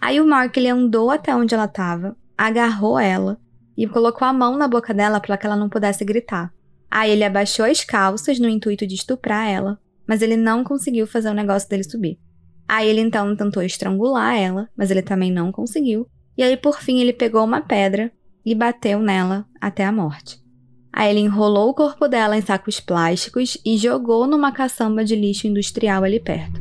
[0.00, 3.38] Aí o Mark ele andou até onde ela estava, agarrou ela
[3.76, 6.52] e colocou a mão na boca dela para que ela não pudesse gritar.
[6.90, 11.28] Aí ele abaixou as calças no intuito de estuprar ela, mas ele não conseguiu fazer
[11.28, 12.18] o negócio dele subir.
[12.66, 16.08] Aí ele então tentou estrangular ela, mas ele também não conseguiu.
[16.36, 18.10] E aí por fim ele pegou uma pedra
[18.44, 20.47] e bateu nela até a morte.
[20.92, 25.46] Aí ele enrolou o corpo dela em sacos plásticos e jogou numa caçamba de lixo
[25.46, 26.60] industrial ali perto.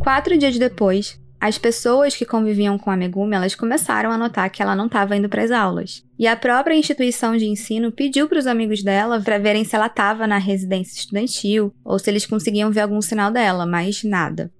[0.00, 4.62] Quatro dias depois, as pessoas que conviviam com a Megumi, elas começaram a notar que
[4.62, 6.04] ela não estava indo para as aulas.
[6.18, 9.86] E a própria instituição de ensino pediu para os amigos dela para verem se ela
[9.86, 14.50] estava na residência estudantil ou se eles conseguiam ver algum sinal dela, mas nada.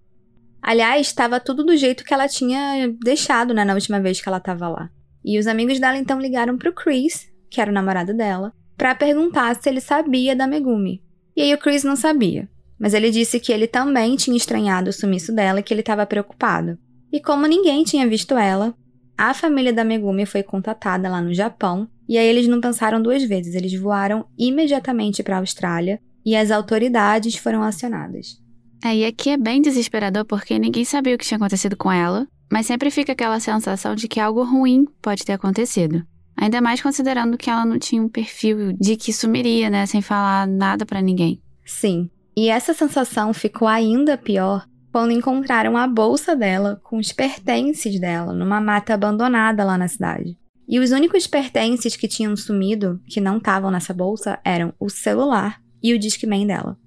[0.61, 4.39] Aliás, estava tudo do jeito que ela tinha deixado né, na última vez que ela
[4.39, 4.91] estava lá.
[5.27, 8.95] E os amigos dela então ligaram para o Chris, que era o namorado dela, para
[8.95, 11.03] perguntar se ele sabia da Megumi.
[11.37, 12.49] E aí o Chris não sabia.
[12.79, 16.07] Mas ele disse que ele também tinha estranhado o sumiço dela e que ele estava
[16.07, 16.79] preocupado.
[17.11, 18.73] E como ninguém tinha visto ela,
[19.19, 23.25] a família da Megumi foi contatada lá no Japão, e aí eles não pensaram duas
[23.25, 28.39] vezes, eles voaram imediatamente para a Austrália e as autoridades foram acionadas.
[28.85, 32.29] É, e aqui é bem desesperador porque ninguém sabia o que tinha acontecido com ela,
[32.51, 36.05] mas sempre fica aquela sensação de que algo ruim pode ter acontecido.
[36.37, 40.47] Ainda mais considerando que ela não tinha um perfil de que sumiria, né, sem falar
[40.47, 41.41] nada para ninguém.
[41.65, 47.99] Sim, e essa sensação ficou ainda pior quando encontraram a bolsa dela com os pertences
[47.99, 50.39] dela numa mata abandonada lá na cidade.
[50.69, 55.61] E os únicos pertences que tinham sumido, que não estavam nessa bolsa, eram o celular
[55.83, 56.79] e o Discman dela.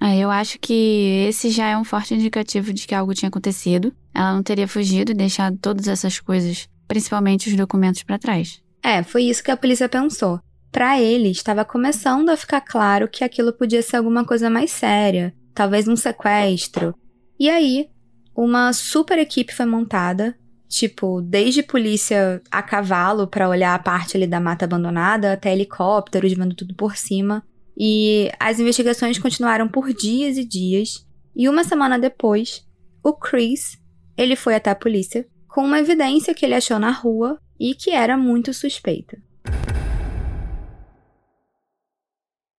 [0.00, 3.92] Ah, eu acho que esse já é um forte indicativo de que algo tinha acontecido.
[4.14, 8.62] Ela não teria fugido e deixado todas essas coisas, principalmente os documentos, para trás.
[8.82, 10.38] É, foi isso que a polícia pensou.
[10.70, 15.34] Para ele, estava começando a ficar claro que aquilo podia ser alguma coisa mais séria,
[15.54, 16.94] talvez um sequestro.
[17.38, 17.88] E aí,
[18.36, 20.36] uma super equipe foi montada,
[20.68, 26.32] tipo, desde polícia a cavalo para olhar a parte ali da mata abandonada, até helicópteros
[26.32, 27.44] vendo tudo por cima.
[27.76, 31.06] E as investigações continuaram por dias e dias.
[31.34, 32.64] E uma semana depois,
[33.02, 33.78] o Chris,
[34.16, 37.90] ele foi até a polícia com uma evidência que ele achou na rua e que
[37.90, 39.16] era muito suspeita.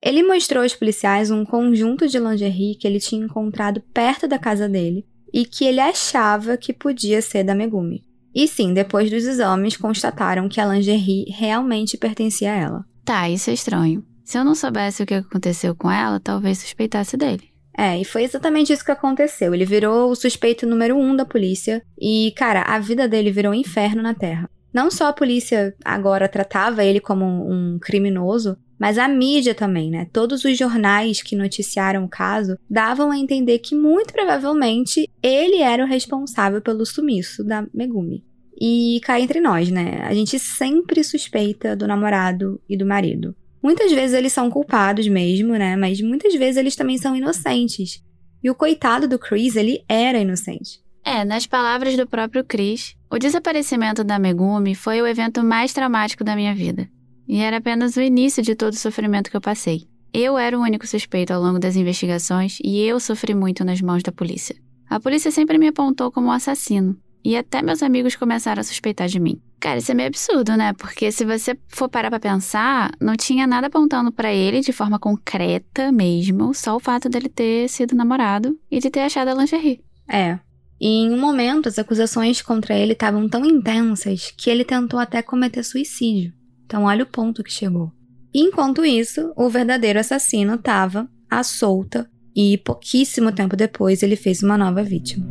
[0.02, 4.70] Ele mostrou aos policiais um conjunto de lingerie que ele tinha encontrado perto da casa
[4.70, 8.04] dele e que ele achava que podia ser da Megumi.
[8.34, 12.86] E sim, depois dos exames, constataram que a lingerie realmente pertencia a ela.
[13.04, 14.06] Tá, isso é estranho.
[14.26, 17.54] Se eu não soubesse o que aconteceu com ela, talvez suspeitasse dele.
[17.78, 19.54] É, e foi exatamente isso que aconteceu.
[19.54, 21.84] Ele virou o suspeito número um da polícia.
[22.00, 24.50] E, cara, a vida dele virou um inferno na Terra.
[24.74, 30.08] Não só a polícia agora tratava ele como um criminoso, mas a mídia também, né?
[30.12, 35.84] Todos os jornais que noticiaram o caso davam a entender que muito provavelmente ele era
[35.84, 38.26] o responsável pelo sumiço da Megumi.
[38.60, 40.02] E cá entre nós, né?
[40.02, 43.36] A gente sempre suspeita do namorado e do marido.
[43.66, 45.76] Muitas vezes eles são culpados mesmo, né?
[45.76, 48.00] Mas muitas vezes eles também são inocentes.
[48.44, 50.84] E o coitado do Chris, ele era inocente.
[51.04, 56.24] É, nas palavras do próprio Chris, o desaparecimento da Megumi foi o evento mais traumático
[56.24, 56.88] da minha vida.
[57.28, 59.88] E era apenas o início de todo o sofrimento que eu passei.
[60.14, 64.04] Eu era o único suspeito ao longo das investigações e eu sofri muito nas mãos
[64.04, 64.56] da polícia.
[64.88, 69.08] A polícia sempre me apontou como um assassino, e até meus amigos começaram a suspeitar
[69.08, 69.42] de mim.
[69.60, 70.74] Cara, isso é meio absurdo, né?
[70.74, 75.00] Porque se você for parar pra pensar, não tinha nada apontando para ele de forma
[75.00, 79.82] concreta mesmo, só o fato dele ter sido namorado e de ter achado a lingerie.
[80.08, 80.40] É.
[80.80, 85.22] E em um momento, as acusações contra ele estavam tão intensas que ele tentou até
[85.22, 86.34] cometer suicídio.
[86.66, 87.92] Então, olha o ponto que chegou.
[88.34, 94.44] E enquanto isso, o verdadeiro assassino estava à solta e pouquíssimo tempo depois ele fez
[94.44, 95.26] uma nova vítima.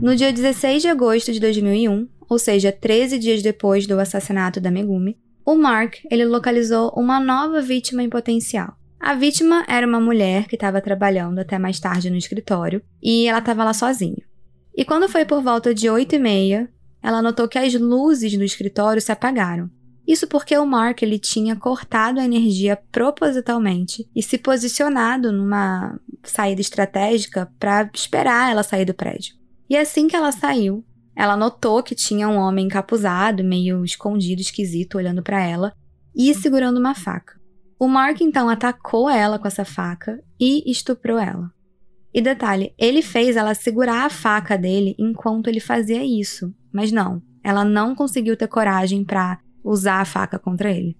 [0.00, 4.70] No dia 16 de agosto de 2001, ou seja, 13 dias depois do assassinato da
[4.70, 8.76] Megumi, o Mark ele localizou uma nova vítima em potencial.
[9.00, 13.40] A vítima era uma mulher que estava trabalhando até mais tarde no escritório e ela
[13.40, 14.22] estava lá sozinha.
[14.76, 16.70] E quando foi por volta de 8 e meia,
[17.02, 19.68] ela notou que as luzes do escritório se apagaram.
[20.06, 26.60] Isso porque o Mark ele tinha cortado a energia propositalmente e se posicionado numa saída
[26.60, 29.37] estratégica para esperar ela sair do prédio.
[29.68, 34.96] E assim que ela saiu, ela notou que tinha um homem encapuzado, meio escondido, esquisito,
[34.96, 35.72] olhando para ela
[36.14, 37.38] e segurando uma faca.
[37.78, 41.50] O Mark então atacou ela com essa faca e estuprou ela.
[42.12, 47.22] E detalhe, ele fez ela segurar a faca dele enquanto ele fazia isso, mas não,
[47.44, 50.96] ela não conseguiu ter coragem para usar a faca contra ele.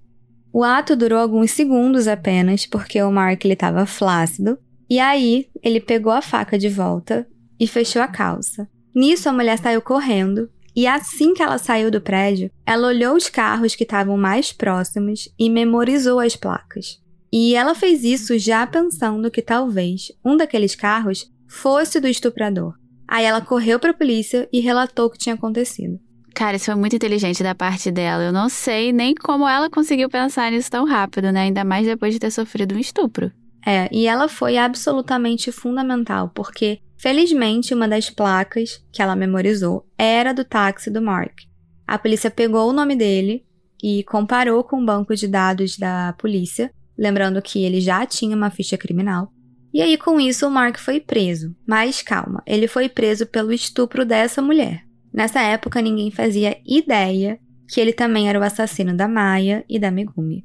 [0.52, 6.12] O ato durou alguns segundos apenas, porque o Mark estava flácido, e aí ele pegou
[6.12, 7.26] a faca de volta
[7.58, 8.68] e fechou a calça.
[8.94, 13.28] Nisso, a mulher saiu correndo e assim que ela saiu do prédio, ela olhou os
[13.28, 17.00] carros que estavam mais próximos e memorizou as placas.
[17.32, 22.74] E ela fez isso já pensando que talvez um daqueles carros fosse do estuprador.
[23.06, 25.98] Aí ela correu para a polícia e relatou o que tinha acontecido.
[26.34, 28.22] Cara, isso foi muito inteligente da parte dela.
[28.22, 31.40] Eu não sei nem como ela conseguiu pensar nisso tão rápido, né?
[31.40, 33.32] Ainda mais depois de ter sofrido um estupro.
[33.66, 40.32] É, e ela foi absolutamente fundamental, porque Felizmente, uma das placas que ela memorizou era
[40.32, 41.40] do táxi do Mark.
[41.86, 43.46] A polícia pegou o nome dele
[43.82, 48.50] e comparou com o banco de dados da polícia, lembrando que ele já tinha uma
[48.50, 49.32] ficha criminal.
[49.72, 51.54] E aí, com isso, o Mark foi preso.
[51.66, 54.82] Mas calma, ele foi preso pelo estupro dessa mulher.
[55.12, 59.90] Nessa época, ninguém fazia ideia que ele também era o assassino da Maia e da
[59.90, 60.44] Megumi.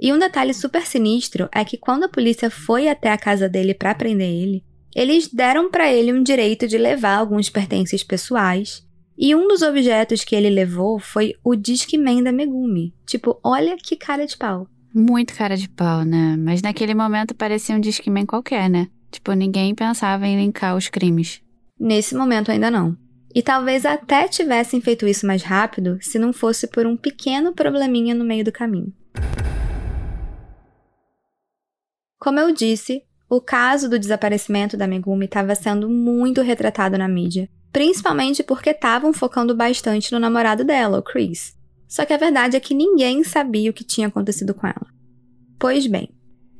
[0.00, 3.74] E um detalhe super sinistro é que quando a polícia foi até a casa dele
[3.74, 9.34] para prender ele, eles deram para ele um direito de levar alguns pertences pessoais, e
[9.34, 12.94] um dos objetos que ele levou foi o Discman da Megumi.
[13.06, 14.66] Tipo, olha que cara de pau.
[14.94, 16.36] Muito cara de pau, né?
[16.36, 18.88] Mas naquele momento parecia um Discman qualquer, né?
[19.10, 21.42] Tipo, ninguém pensava em linkar os crimes.
[21.78, 22.96] Nesse momento ainda não.
[23.34, 28.14] E talvez até tivessem feito isso mais rápido se não fosse por um pequeno probleminha
[28.14, 28.92] no meio do caminho.
[32.18, 33.02] Como eu disse,
[33.34, 39.10] o caso do desaparecimento da Megumi estava sendo muito retratado na mídia, principalmente porque estavam
[39.10, 41.56] focando bastante no namorado dela, o Chris.
[41.88, 44.86] Só que a verdade é que ninguém sabia o que tinha acontecido com ela.
[45.58, 46.10] Pois bem,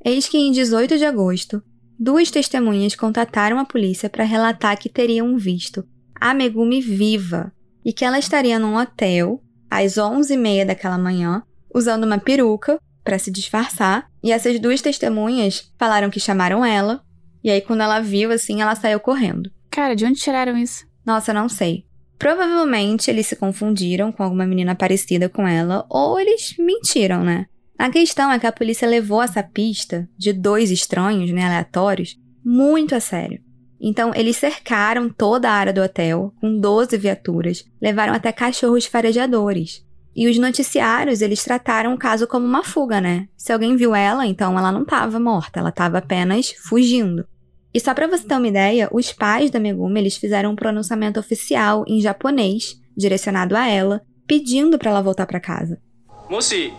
[0.02, 1.62] eis que em 18 de agosto,
[2.00, 5.86] duas testemunhas contataram a polícia para relatar que teriam visto
[6.18, 7.52] a Megumi viva
[7.84, 11.42] e que ela estaria num hotel às 11h30 daquela manhã,
[11.74, 14.06] usando uma peruca para se disfarçar.
[14.22, 17.02] E essas duas testemunhas falaram que chamaram ela.
[17.42, 19.50] E aí, quando ela viu, assim, ela saiu correndo.
[19.70, 20.86] Cara, de onde tiraram isso?
[21.04, 21.84] Nossa, não sei.
[22.18, 27.46] Provavelmente eles se confundiram com alguma menina parecida com ela, ou eles mentiram, né?
[27.76, 32.94] A questão é que a polícia levou essa pista de dois estranhos, né, aleatórios, muito
[32.94, 33.40] a sério.
[33.80, 39.84] Então, eles cercaram toda a área do hotel com 12 viaturas, levaram até cachorros farejadores.
[40.14, 43.28] E os noticiários, eles trataram o caso como uma fuga, né?
[43.36, 47.26] Se alguém viu ela, então ela não estava morta, ela estava apenas fugindo.
[47.74, 51.18] E só para você ter uma ideia, os pais da Megumi, eles fizeram um pronunciamento
[51.18, 55.80] oficial em japonês, direcionado a ela, pedindo para ela voltar para casa.
[56.28, 56.72] Moshi,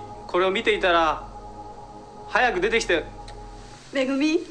[3.92, 4.42] Megumi,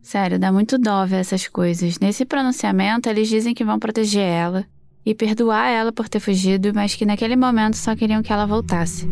[0.00, 1.98] Sério, dá muito dó ver essas coisas.
[1.98, 4.66] Nesse pronunciamento, eles dizem que vão proteger ela,
[5.04, 9.08] e perdoar ela por ter fugido, mas que naquele momento só queriam que ela voltasse.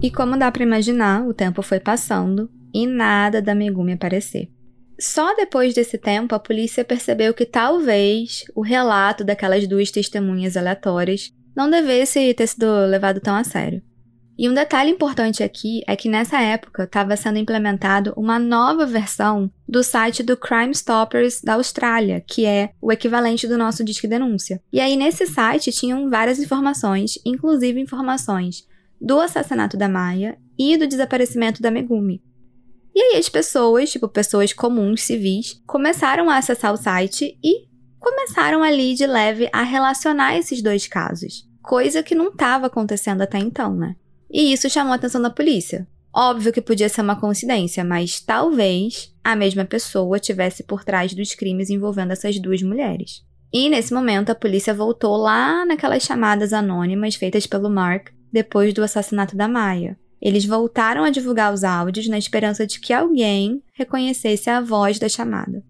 [0.00, 4.48] E como dá para imaginar, o tempo foi passando e nada da Megumi aparecer.
[5.00, 11.32] Só depois desse tempo a polícia percebeu que talvez o relato daquelas duas testemunhas aleatórias
[11.56, 13.82] não devesse ter sido levado tão a sério.
[14.38, 19.50] E um detalhe importante aqui é que nessa época estava sendo implementado uma nova versão
[19.68, 24.62] do site do Crime Stoppers da Austrália, que é o equivalente do nosso Disque Denúncia.
[24.72, 28.64] E aí nesse site tinham várias informações, inclusive informações
[29.00, 32.22] do assassinato da Maia e do desaparecimento da Megumi.
[32.94, 37.66] E aí as pessoas, tipo pessoas comuns, civis, começaram a acessar o site e
[37.98, 43.38] começaram ali de leve a relacionar esses dois casos, coisa que não estava acontecendo até
[43.38, 43.96] então, né?
[44.30, 45.86] E isso chamou a atenção da polícia.
[46.14, 51.34] Óbvio que podia ser uma coincidência, mas talvez a mesma pessoa tivesse por trás dos
[51.34, 53.22] crimes envolvendo essas duas mulheres.
[53.52, 58.82] E nesse momento a polícia voltou lá naquelas chamadas anônimas feitas pelo Mark depois do
[58.82, 59.98] assassinato da Maia.
[60.20, 65.08] Eles voltaram a divulgar os áudios na esperança de que alguém reconhecesse a voz da
[65.08, 65.62] chamada.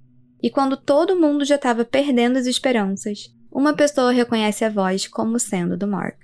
[0.43, 5.39] E quando todo mundo já estava perdendo as esperanças, uma pessoa reconhece a voz como
[5.39, 6.17] sendo do Mark.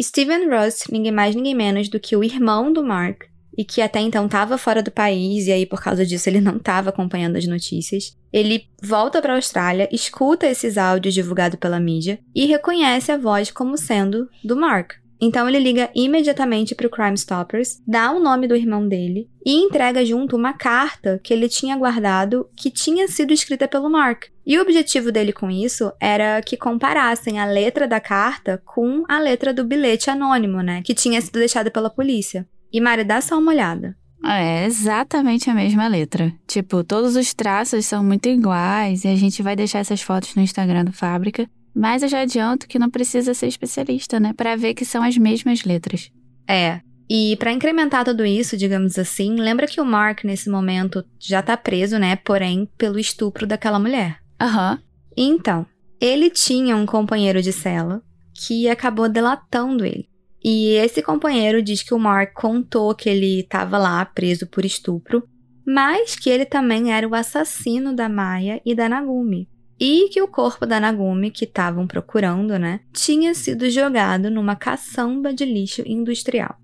[0.00, 3.24] Steven Rust, ninguém mais ninguém menos do que o irmão do Mark,
[3.56, 6.56] e que até então estava fora do país, e aí por causa disso ele não
[6.56, 8.16] estava acompanhando as notícias.
[8.32, 13.50] Ele volta para a Austrália, escuta esses áudios divulgados pela mídia e reconhece a voz
[13.50, 14.92] como sendo do Mark.
[15.20, 19.54] Então ele liga imediatamente para o Crime Stoppers, dá o nome do irmão dele e
[19.54, 24.24] entrega junto uma carta que ele tinha guardado que tinha sido escrita pelo Mark.
[24.46, 29.18] E o objetivo dele com isso era que comparassem a letra da carta com a
[29.18, 32.46] letra do bilhete anônimo, né, que tinha sido deixado pela polícia.
[32.72, 33.96] E Mari, dá só uma olhada.
[34.24, 36.32] É exatamente a mesma letra.
[36.46, 40.42] Tipo, todos os traços são muito iguais e a gente vai deixar essas fotos no
[40.42, 41.48] Instagram do Fábrica.
[41.76, 44.32] Mas eu já adianto que não precisa ser especialista, né?
[44.32, 46.10] Para ver que são as mesmas letras.
[46.48, 46.80] É.
[47.08, 51.54] E para incrementar tudo isso, digamos assim, lembra que o Mark nesse momento já tá
[51.54, 52.16] preso, né?
[52.16, 54.16] Porém, pelo estupro daquela mulher.
[54.40, 54.72] Aham.
[54.72, 54.78] Uhum.
[55.18, 55.66] Então,
[56.00, 58.02] ele tinha um companheiro de cela
[58.34, 60.08] que acabou delatando ele.
[60.42, 65.22] E esse companheiro diz que o Mark contou que ele estava lá preso por estupro,
[65.66, 69.46] mas que ele também era o assassino da Maia e da Nagumi
[69.78, 75.32] e que o corpo da Nagumi, que estavam procurando, né, tinha sido jogado numa caçamba
[75.32, 76.56] de lixo industrial.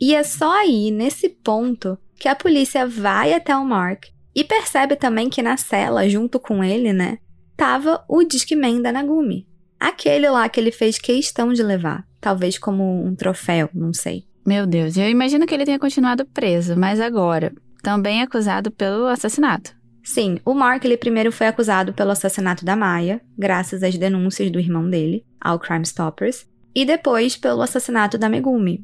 [0.00, 4.04] E é só aí, nesse ponto, que a polícia vai até o Mark
[4.34, 7.18] e percebe também que na cela, junto com ele, né,
[7.56, 9.46] tava o Discman da Nagumi.
[9.80, 14.24] Aquele lá que ele fez questão de levar, talvez como um troféu, não sei.
[14.46, 17.52] Meu Deus, eu imagino que ele tenha continuado preso, mas agora,
[17.82, 19.77] também acusado pelo assassinato.
[20.08, 24.58] Sim, o Mark ele primeiro foi acusado pelo assassinato da Maya, graças às denúncias do
[24.58, 28.82] irmão dele, ao Crime Stoppers, e depois pelo assassinato da Megumi.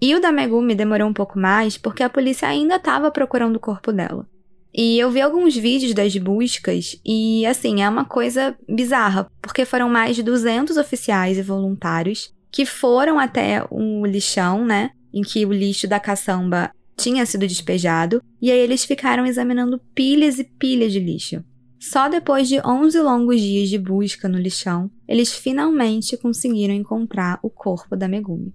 [0.00, 3.60] E o da Megumi demorou um pouco mais porque a polícia ainda estava procurando o
[3.60, 4.24] corpo dela.
[4.72, 9.88] E eu vi alguns vídeos das buscas e, assim, é uma coisa bizarra, porque foram
[9.88, 15.52] mais de 200 oficiais e voluntários que foram até um lixão, né, em que o
[15.52, 16.70] lixo da caçamba
[17.02, 21.44] tinha sido despejado, e aí eles ficaram examinando pilhas e pilhas de lixo.
[21.80, 27.50] Só depois de 11 longos dias de busca no lixão, eles finalmente conseguiram encontrar o
[27.50, 28.54] corpo da Megumi.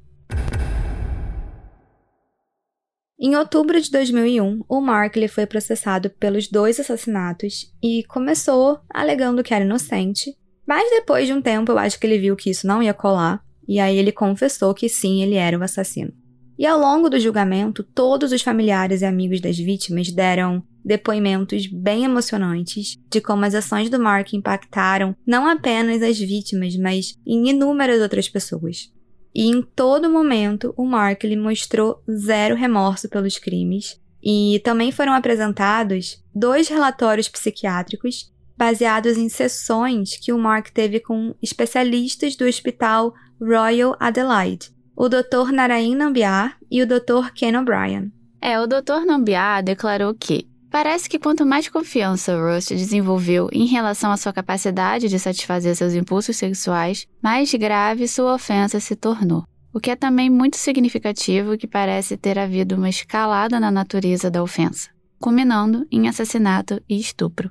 [3.20, 9.54] Em outubro de 2001, o Markley foi processado pelos dois assassinatos e começou alegando que
[9.54, 12.82] era inocente, mas depois de um tempo eu acho que ele viu que isso não
[12.82, 16.14] ia colar, e aí ele confessou que sim, ele era o assassino.
[16.58, 22.06] E ao longo do julgamento, todos os familiares e amigos das vítimas deram depoimentos bem
[22.06, 28.02] emocionantes de como as ações do Mark impactaram não apenas as vítimas, mas em inúmeras
[28.02, 28.92] outras pessoas.
[29.36, 35.14] E em todo momento, o Mark lhe mostrou zero remorso pelos crimes, e também foram
[35.14, 43.14] apresentados dois relatórios psiquiátricos baseados em sessões que o Mark teve com especialistas do Hospital
[43.40, 45.52] Royal Adelaide, o Dr.
[45.54, 47.32] Narain Nambiar e o Dr.
[47.36, 48.12] Ken O'Brien.
[48.42, 49.06] É, o Dr.
[49.06, 55.08] Nambiar declarou que Parece que quanto mais confiança Rust desenvolveu em relação à sua capacidade
[55.08, 59.46] de satisfazer seus impulsos sexuais, mais grave sua ofensa se tornou.
[59.74, 64.44] O que é também muito significativo que parece ter havido uma escalada na natureza da
[64.44, 64.90] ofensa,
[65.20, 67.50] culminando em assassinato e estupro.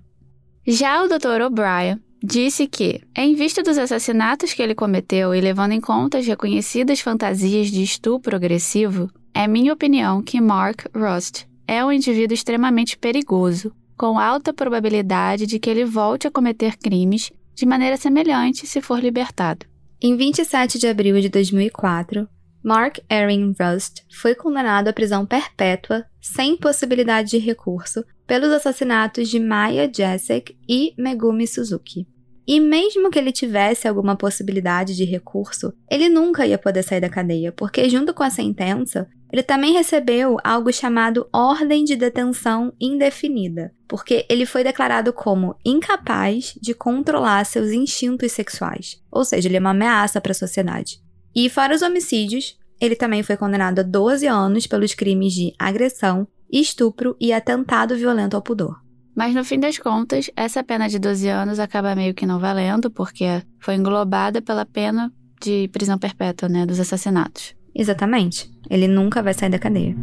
[0.66, 1.40] Já o Dr.
[1.46, 6.26] O'Brien disse que, em vista dos assassinatos que ele cometeu e levando em conta as
[6.26, 12.98] reconhecidas fantasias de estupro agressivo, é minha opinião que Mark Rust é um indivíduo extremamente
[12.98, 18.80] perigoso, com alta probabilidade de que ele volte a cometer crimes de maneira semelhante se
[18.80, 19.64] for libertado.
[20.02, 22.28] Em 27 de abril de 2004,
[22.62, 29.38] Mark Erin Rust foi condenado à prisão perpétua, sem possibilidade de recurso, pelos assassinatos de
[29.38, 32.06] Maya Jessek e Megumi Suzuki.
[32.46, 37.08] E mesmo que ele tivesse alguma possibilidade de recurso, ele nunca ia poder sair da
[37.08, 43.74] cadeia, porque junto com a sentença, ele também recebeu algo chamado Ordem de Detenção Indefinida,
[43.88, 49.60] porque ele foi declarado como incapaz de controlar seus instintos sexuais, ou seja, ele é
[49.60, 51.00] uma ameaça para a sociedade.
[51.34, 56.26] E fora os homicídios, Ele também foi condenado a 12 anos pelos crimes de agressão,
[56.50, 58.85] estupro e atentado violento ao pudor.
[59.16, 62.90] Mas no fim das contas, essa pena de 12 anos acaba meio que não valendo,
[62.90, 65.10] porque foi englobada pela pena
[65.40, 67.54] de prisão perpétua, né, dos assassinatos.
[67.74, 68.50] Exatamente.
[68.68, 69.96] Ele nunca vai sair da cadeia.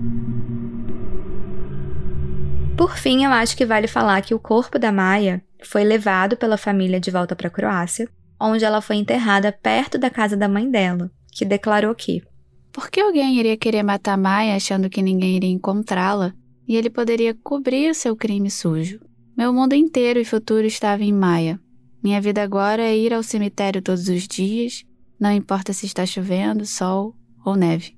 [2.76, 6.58] Por fim, eu acho que vale falar que o corpo da Maia foi levado pela
[6.58, 8.10] família de volta para a Croácia,
[8.40, 12.24] onde ela foi enterrada perto da casa da mãe dela, que declarou que
[12.72, 16.34] Por que alguém iria querer matar Maia achando que ninguém iria encontrá-la
[16.68, 19.00] e ele poderia cobrir seu crime sujo?
[19.36, 21.60] Meu mundo inteiro e futuro estava em Maia.
[22.04, 24.84] Minha vida agora é ir ao cemitério todos os dias,
[25.20, 27.98] não importa se está chovendo, sol ou neve.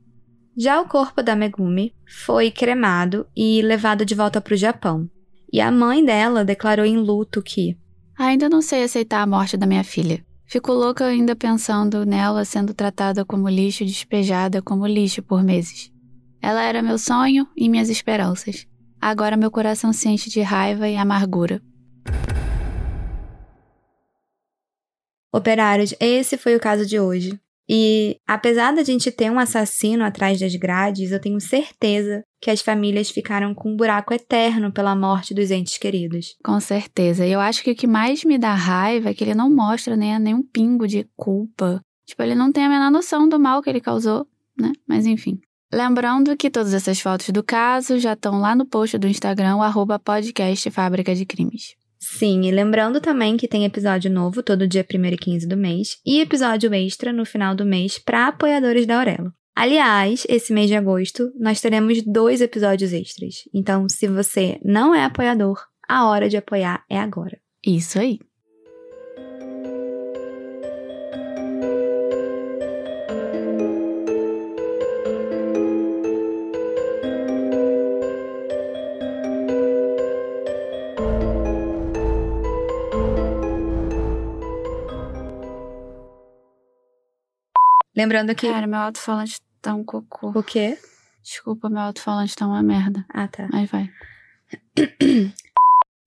[0.58, 1.94] Já o corpo da Megumi
[2.24, 5.10] foi cremado e levado de volta para o Japão.
[5.52, 7.78] E a mãe dela declarou em luto que
[8.18, 10.26] Ainda não sei aceitar a morte da minha filha.
[10.46, 15.92] Fico louca ainda pensando nela sendo tratada como lixo, despejada como lixo por meses.
[16.46, 18.68] Ela era meu sonho e minhas esperanças.
[19.02, 21.60] Agora meu coração se enche de raiva e amargura.
[25.34, 27.40] Operários, esse foi o caso de hoje.
[27.68, 32.62] E apesar da gente ter um assassino atrás das grades, eu tenho certeza que as
[32.62, 36.36] famílias ficaram com um buraco eterno pela morte dos entes queridos.
[36.44, 37.26] Com certeza.
[37.26, 39.96] E eu acho que o que mais me dá raiva é que ele não mostra
[39.96, 41.82] nem nenhum pingo de culpa.
[42.06, 44.72] Tipo, ele não tem a menor noção do mal que ele causou, né?
[44.88, 45.40] Mas enfim.
[45.74, 49.62] Lembrando que todas essas fotos do caso já estão lá no post do Instagram, o
[49.62, 51.76] arroba podcast Fábrica de Crimes.
[52.00, 55.98] Sim, e lembrando também que tem episódio novo todo dia 1 e 15 do mês
[56.06, 59.34] e episódio extra no final do mês para apoiadores da Aurelo.
[59.56, 63.36] Aliás, esse mês de agosto nós teremos dois episódios extras.
[63.54, 67.40] Então, se você não é apoiador, a hora de apoiar é agora.
[67.66, 68.20] Isso aí.
[87.96, 88.48] Lembrando que.
[88.48, 90.30] Cara, meu alto-falante tá um cocô.
[90.36, 90.78] O quê?
[91.24, 93.06] Desculpa, meu alto-falante tá uma merda.
[93.10, 93.48] Ah, tá.
[93.54, 93.90] Aí vai.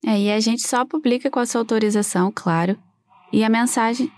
[0.05, 2.77] é, e a gente só publica com a sua autorização, claro.
[3.33, 4.11] E a mensagem.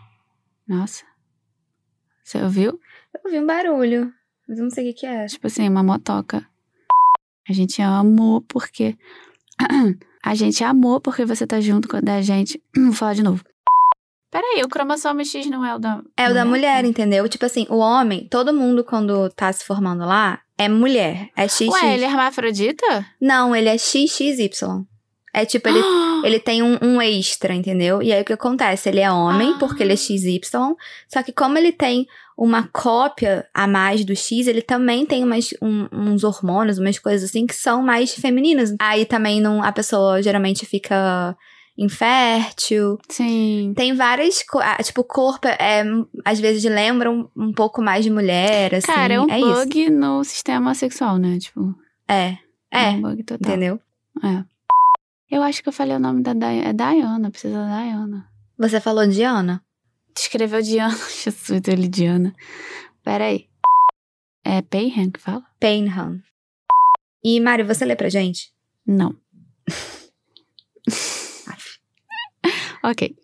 [0.68, 1.04] Nossa.
[2.24, 2.80] Você ouviu?
[3.14, 4.14] Eu ouvi um barulho,
[4.48, 5.26] mas eu não sei o que, que é.
[5.26, 6.46] Tipo assim, uma motoca.
[7.50, 8.98] A gente amou porque.
[10.24, 12.62] a gente amou porque você tá junto da gente.
[12.76, 13.44] Vou falar de novo.
[14.32, 16.02] Peraí, o cromossomo X não é o da.
[16.16, 17.28] É o da mulher, entendeu?
[17.28, 21.28] Tipo assim, o homem, todo mundo quando tá se formando lá, é mulher.
[21.36, 21.68] É XX.
[21.70, 23.06] Ué, ele é hermafrodita?
[23.20, 24.50] Não, ele é XXY.
[25.34, 25.80] É tipo, ele,
[26.26, 28.02] ele tem um, um extra, entendeu?
[28.02, 28.88] E aí o que acontece?
[28.90, 29.58] Ele é homem, Ah.
[29.60, 30.40] porque ele é XY.
[31.10, 32.08] Só que como ele tem
[32.38, 37.30] uma cópia a mais do X, ele também tem umas, um- uns hormônios, umas coisas
[37.30, 38.74] assim que são mais femininas.
[38.80, 41.36] Aí também não, a pessoa geralmente fica
[41.84, 42.98] infértil.
[43.10, 43.74] Sim.
[43.76, 44.44] Tem várias.
[44.44, 45.84] co- ah, Tipo, o corpo é,
[46.24, 48.88] às vezes lembra um, um pouco mais de mulher, assim.
[48.88, 49.40] Cara, é um isso.
[49.66, 51.38] bug no sistema sexual, né?
[51.40, 51.76] Tipo.
[52.08, 52.38] É.
[52.72, 53.52] É, um bug total.
[53.52, 53.80] entendeu?
[54.24, 54.44] É.
[55.30, 56.70] Eu acho que eu falei o nome da Diana.
[56.70, 58.28] É Diana, precisa da Diana.
[58.58, 59.64] Você falou de Ana?
[60.18, 60.94] Escreveu Diana.
[61.24, 62.36] Jesus, eu li Diana.
[63.04, 63.48] Peraí.
[64.44, 65.44] É Payhan que fala?
[65.60, 66.20] Painham.
[67.24, 68.52] E, Mário, você lê pra gente?
[68.86, 69.16] Não.
[72.84, 73.16] ok.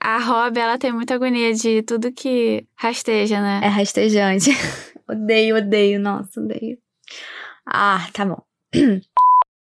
[0.00, 3.60] A Rob, ela tem muita agonia de tudo que rasteja, né?
[3.62, 4.50] É rastejante.
[5.08, 5.98] odeio, odeio.
[5.98, 6.76] Nossa, odeio.
[7.66, 8.42] Ah, tá bom.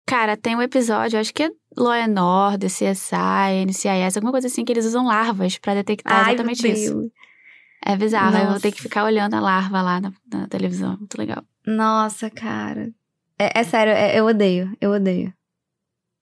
[0.07, 4.65] Cara, tem um episódio, acho que é Law and Order, CSI, NCIS, alguma coisa assim,
[4.65, 7.11] que eles usam larvas pra detectar Ai, exatamente isso.
[7.85, 8.71] É bizarro, eu vou ter Nossa.
[8.71, 11.43] que ficar olhando a larva lá na, na televisão, muito legal.
[11.65, 12.91] Nossa, cara.
[13.37, 14.75] É, é sério, é- eu odeio.
[14.79, 15.33] Eu odeio.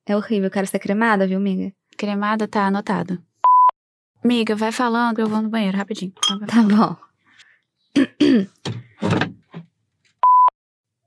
[0.08, 0.46] É horrível.
[0.48, 1.72] Eu quero ser cremada, viu, amiga?
[2.02, 3.24] Cremada tá anotado.
[4.26, 6.12] Miga, vai falando, eu vou no banheiro rapidinho.
[6.48, 6.98] Tá bom.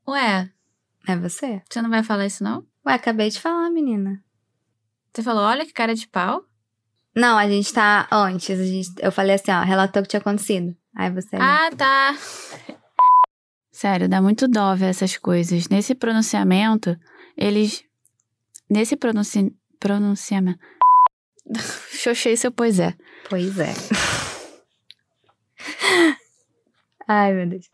[0.07, 0.49] Ué,
[1.09, 1.61] É você?
[1.68, 2.64] você não vai falar isso não?
[2.86, 4.22] Ué, acabei de falar, menina.
[5.12, 6.45] Você falou, olha que cara de pau.
[7.12, 8.61] Não, a gente tá antes.
[8.61, 10.76] A gente, eu falei assim, ó, relatou o que tinha acontecido.
[10.95, 11.34] Aí você.
[11.34, 12.14] Ah, tá.
[13.72, 15.68] Sério, dá muito dó ver essas coisas.
[15.68, 16.97] Nesse pronunciamento,
[17.36, 17.84] eles.
[18.70, 19.53] Nesse pronunci...
[19.80, 20.61] pronunciamento.
[21.92, 22.95] Xoxei seu pois é.
[23.28, 23.74] Pois é.
[27.07, 27.66] Ai, meu Deus.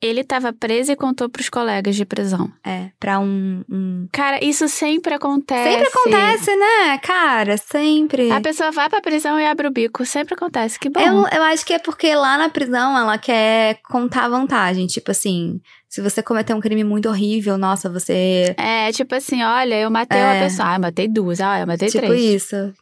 [0.00, 2.50] Ele tava preso e contou pros colegas de prisão.
[2.66, 3.62] É, pra um.
[3.70, 4.08] um...
[4.12, 5.70] Cara, isso sempre acontece.
[5.70, 7.56] Sempre acontece, né, cara?
[7.56, 8.28] Sempre.
[8.32, 10.04] A pessoa vai pra prisão e abre o bico.
[10.04, 10.76] Sempre acontece.
[10.76, 11.00] Que bom.
[11.00, 14.88] Eu, eu acho que é porque lá na prisão ela quer contar vantagem.
[14.88, 18.56] Tipo assim, se você cometer um crime muito horrível, nossa, você.
[18.58, 20.24] É, tipo assim, olha, eu matei É.
[20.24, 20.68] uma pessoa.
[20.68, 21.40] Ah, eu matei duas.
[21.40, 22.42] Ah, eu matei tipo três.
[22.42, 22.74] isso.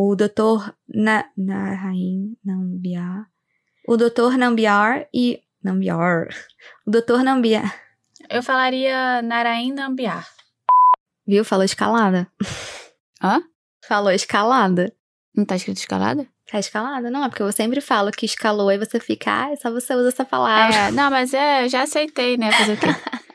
[0.00, 3.26] O doutor Na, Narain Nambiar.
[3.84, 5.42] O doutor Nambiar e.
[5.60, 6.28] Nambiar.
[6.86, 7.74] O doutor Nambiar.
[8.30, 10.24] Eu falaria Narain Nambiar.
[11.26, 11.44] Viu?
[11.44, 12.28] Falou escalada.
[13.20, 13.42] Hã?
[13.88, 14.94] Falou escalada.
[15.34, 16.28] Não tá escrito escalada?
[16.48, 17.10] Tá escalada?
[17.10, 20.10] Não, é porque eu sempre falo que escalou e você fica, ah, só você usa
[20.10, 20.76] essa palavra.
[20.76, 22.52] É, não, mas é, eu já aceitei, né?
[22.52, 22.86] Fazer o quê?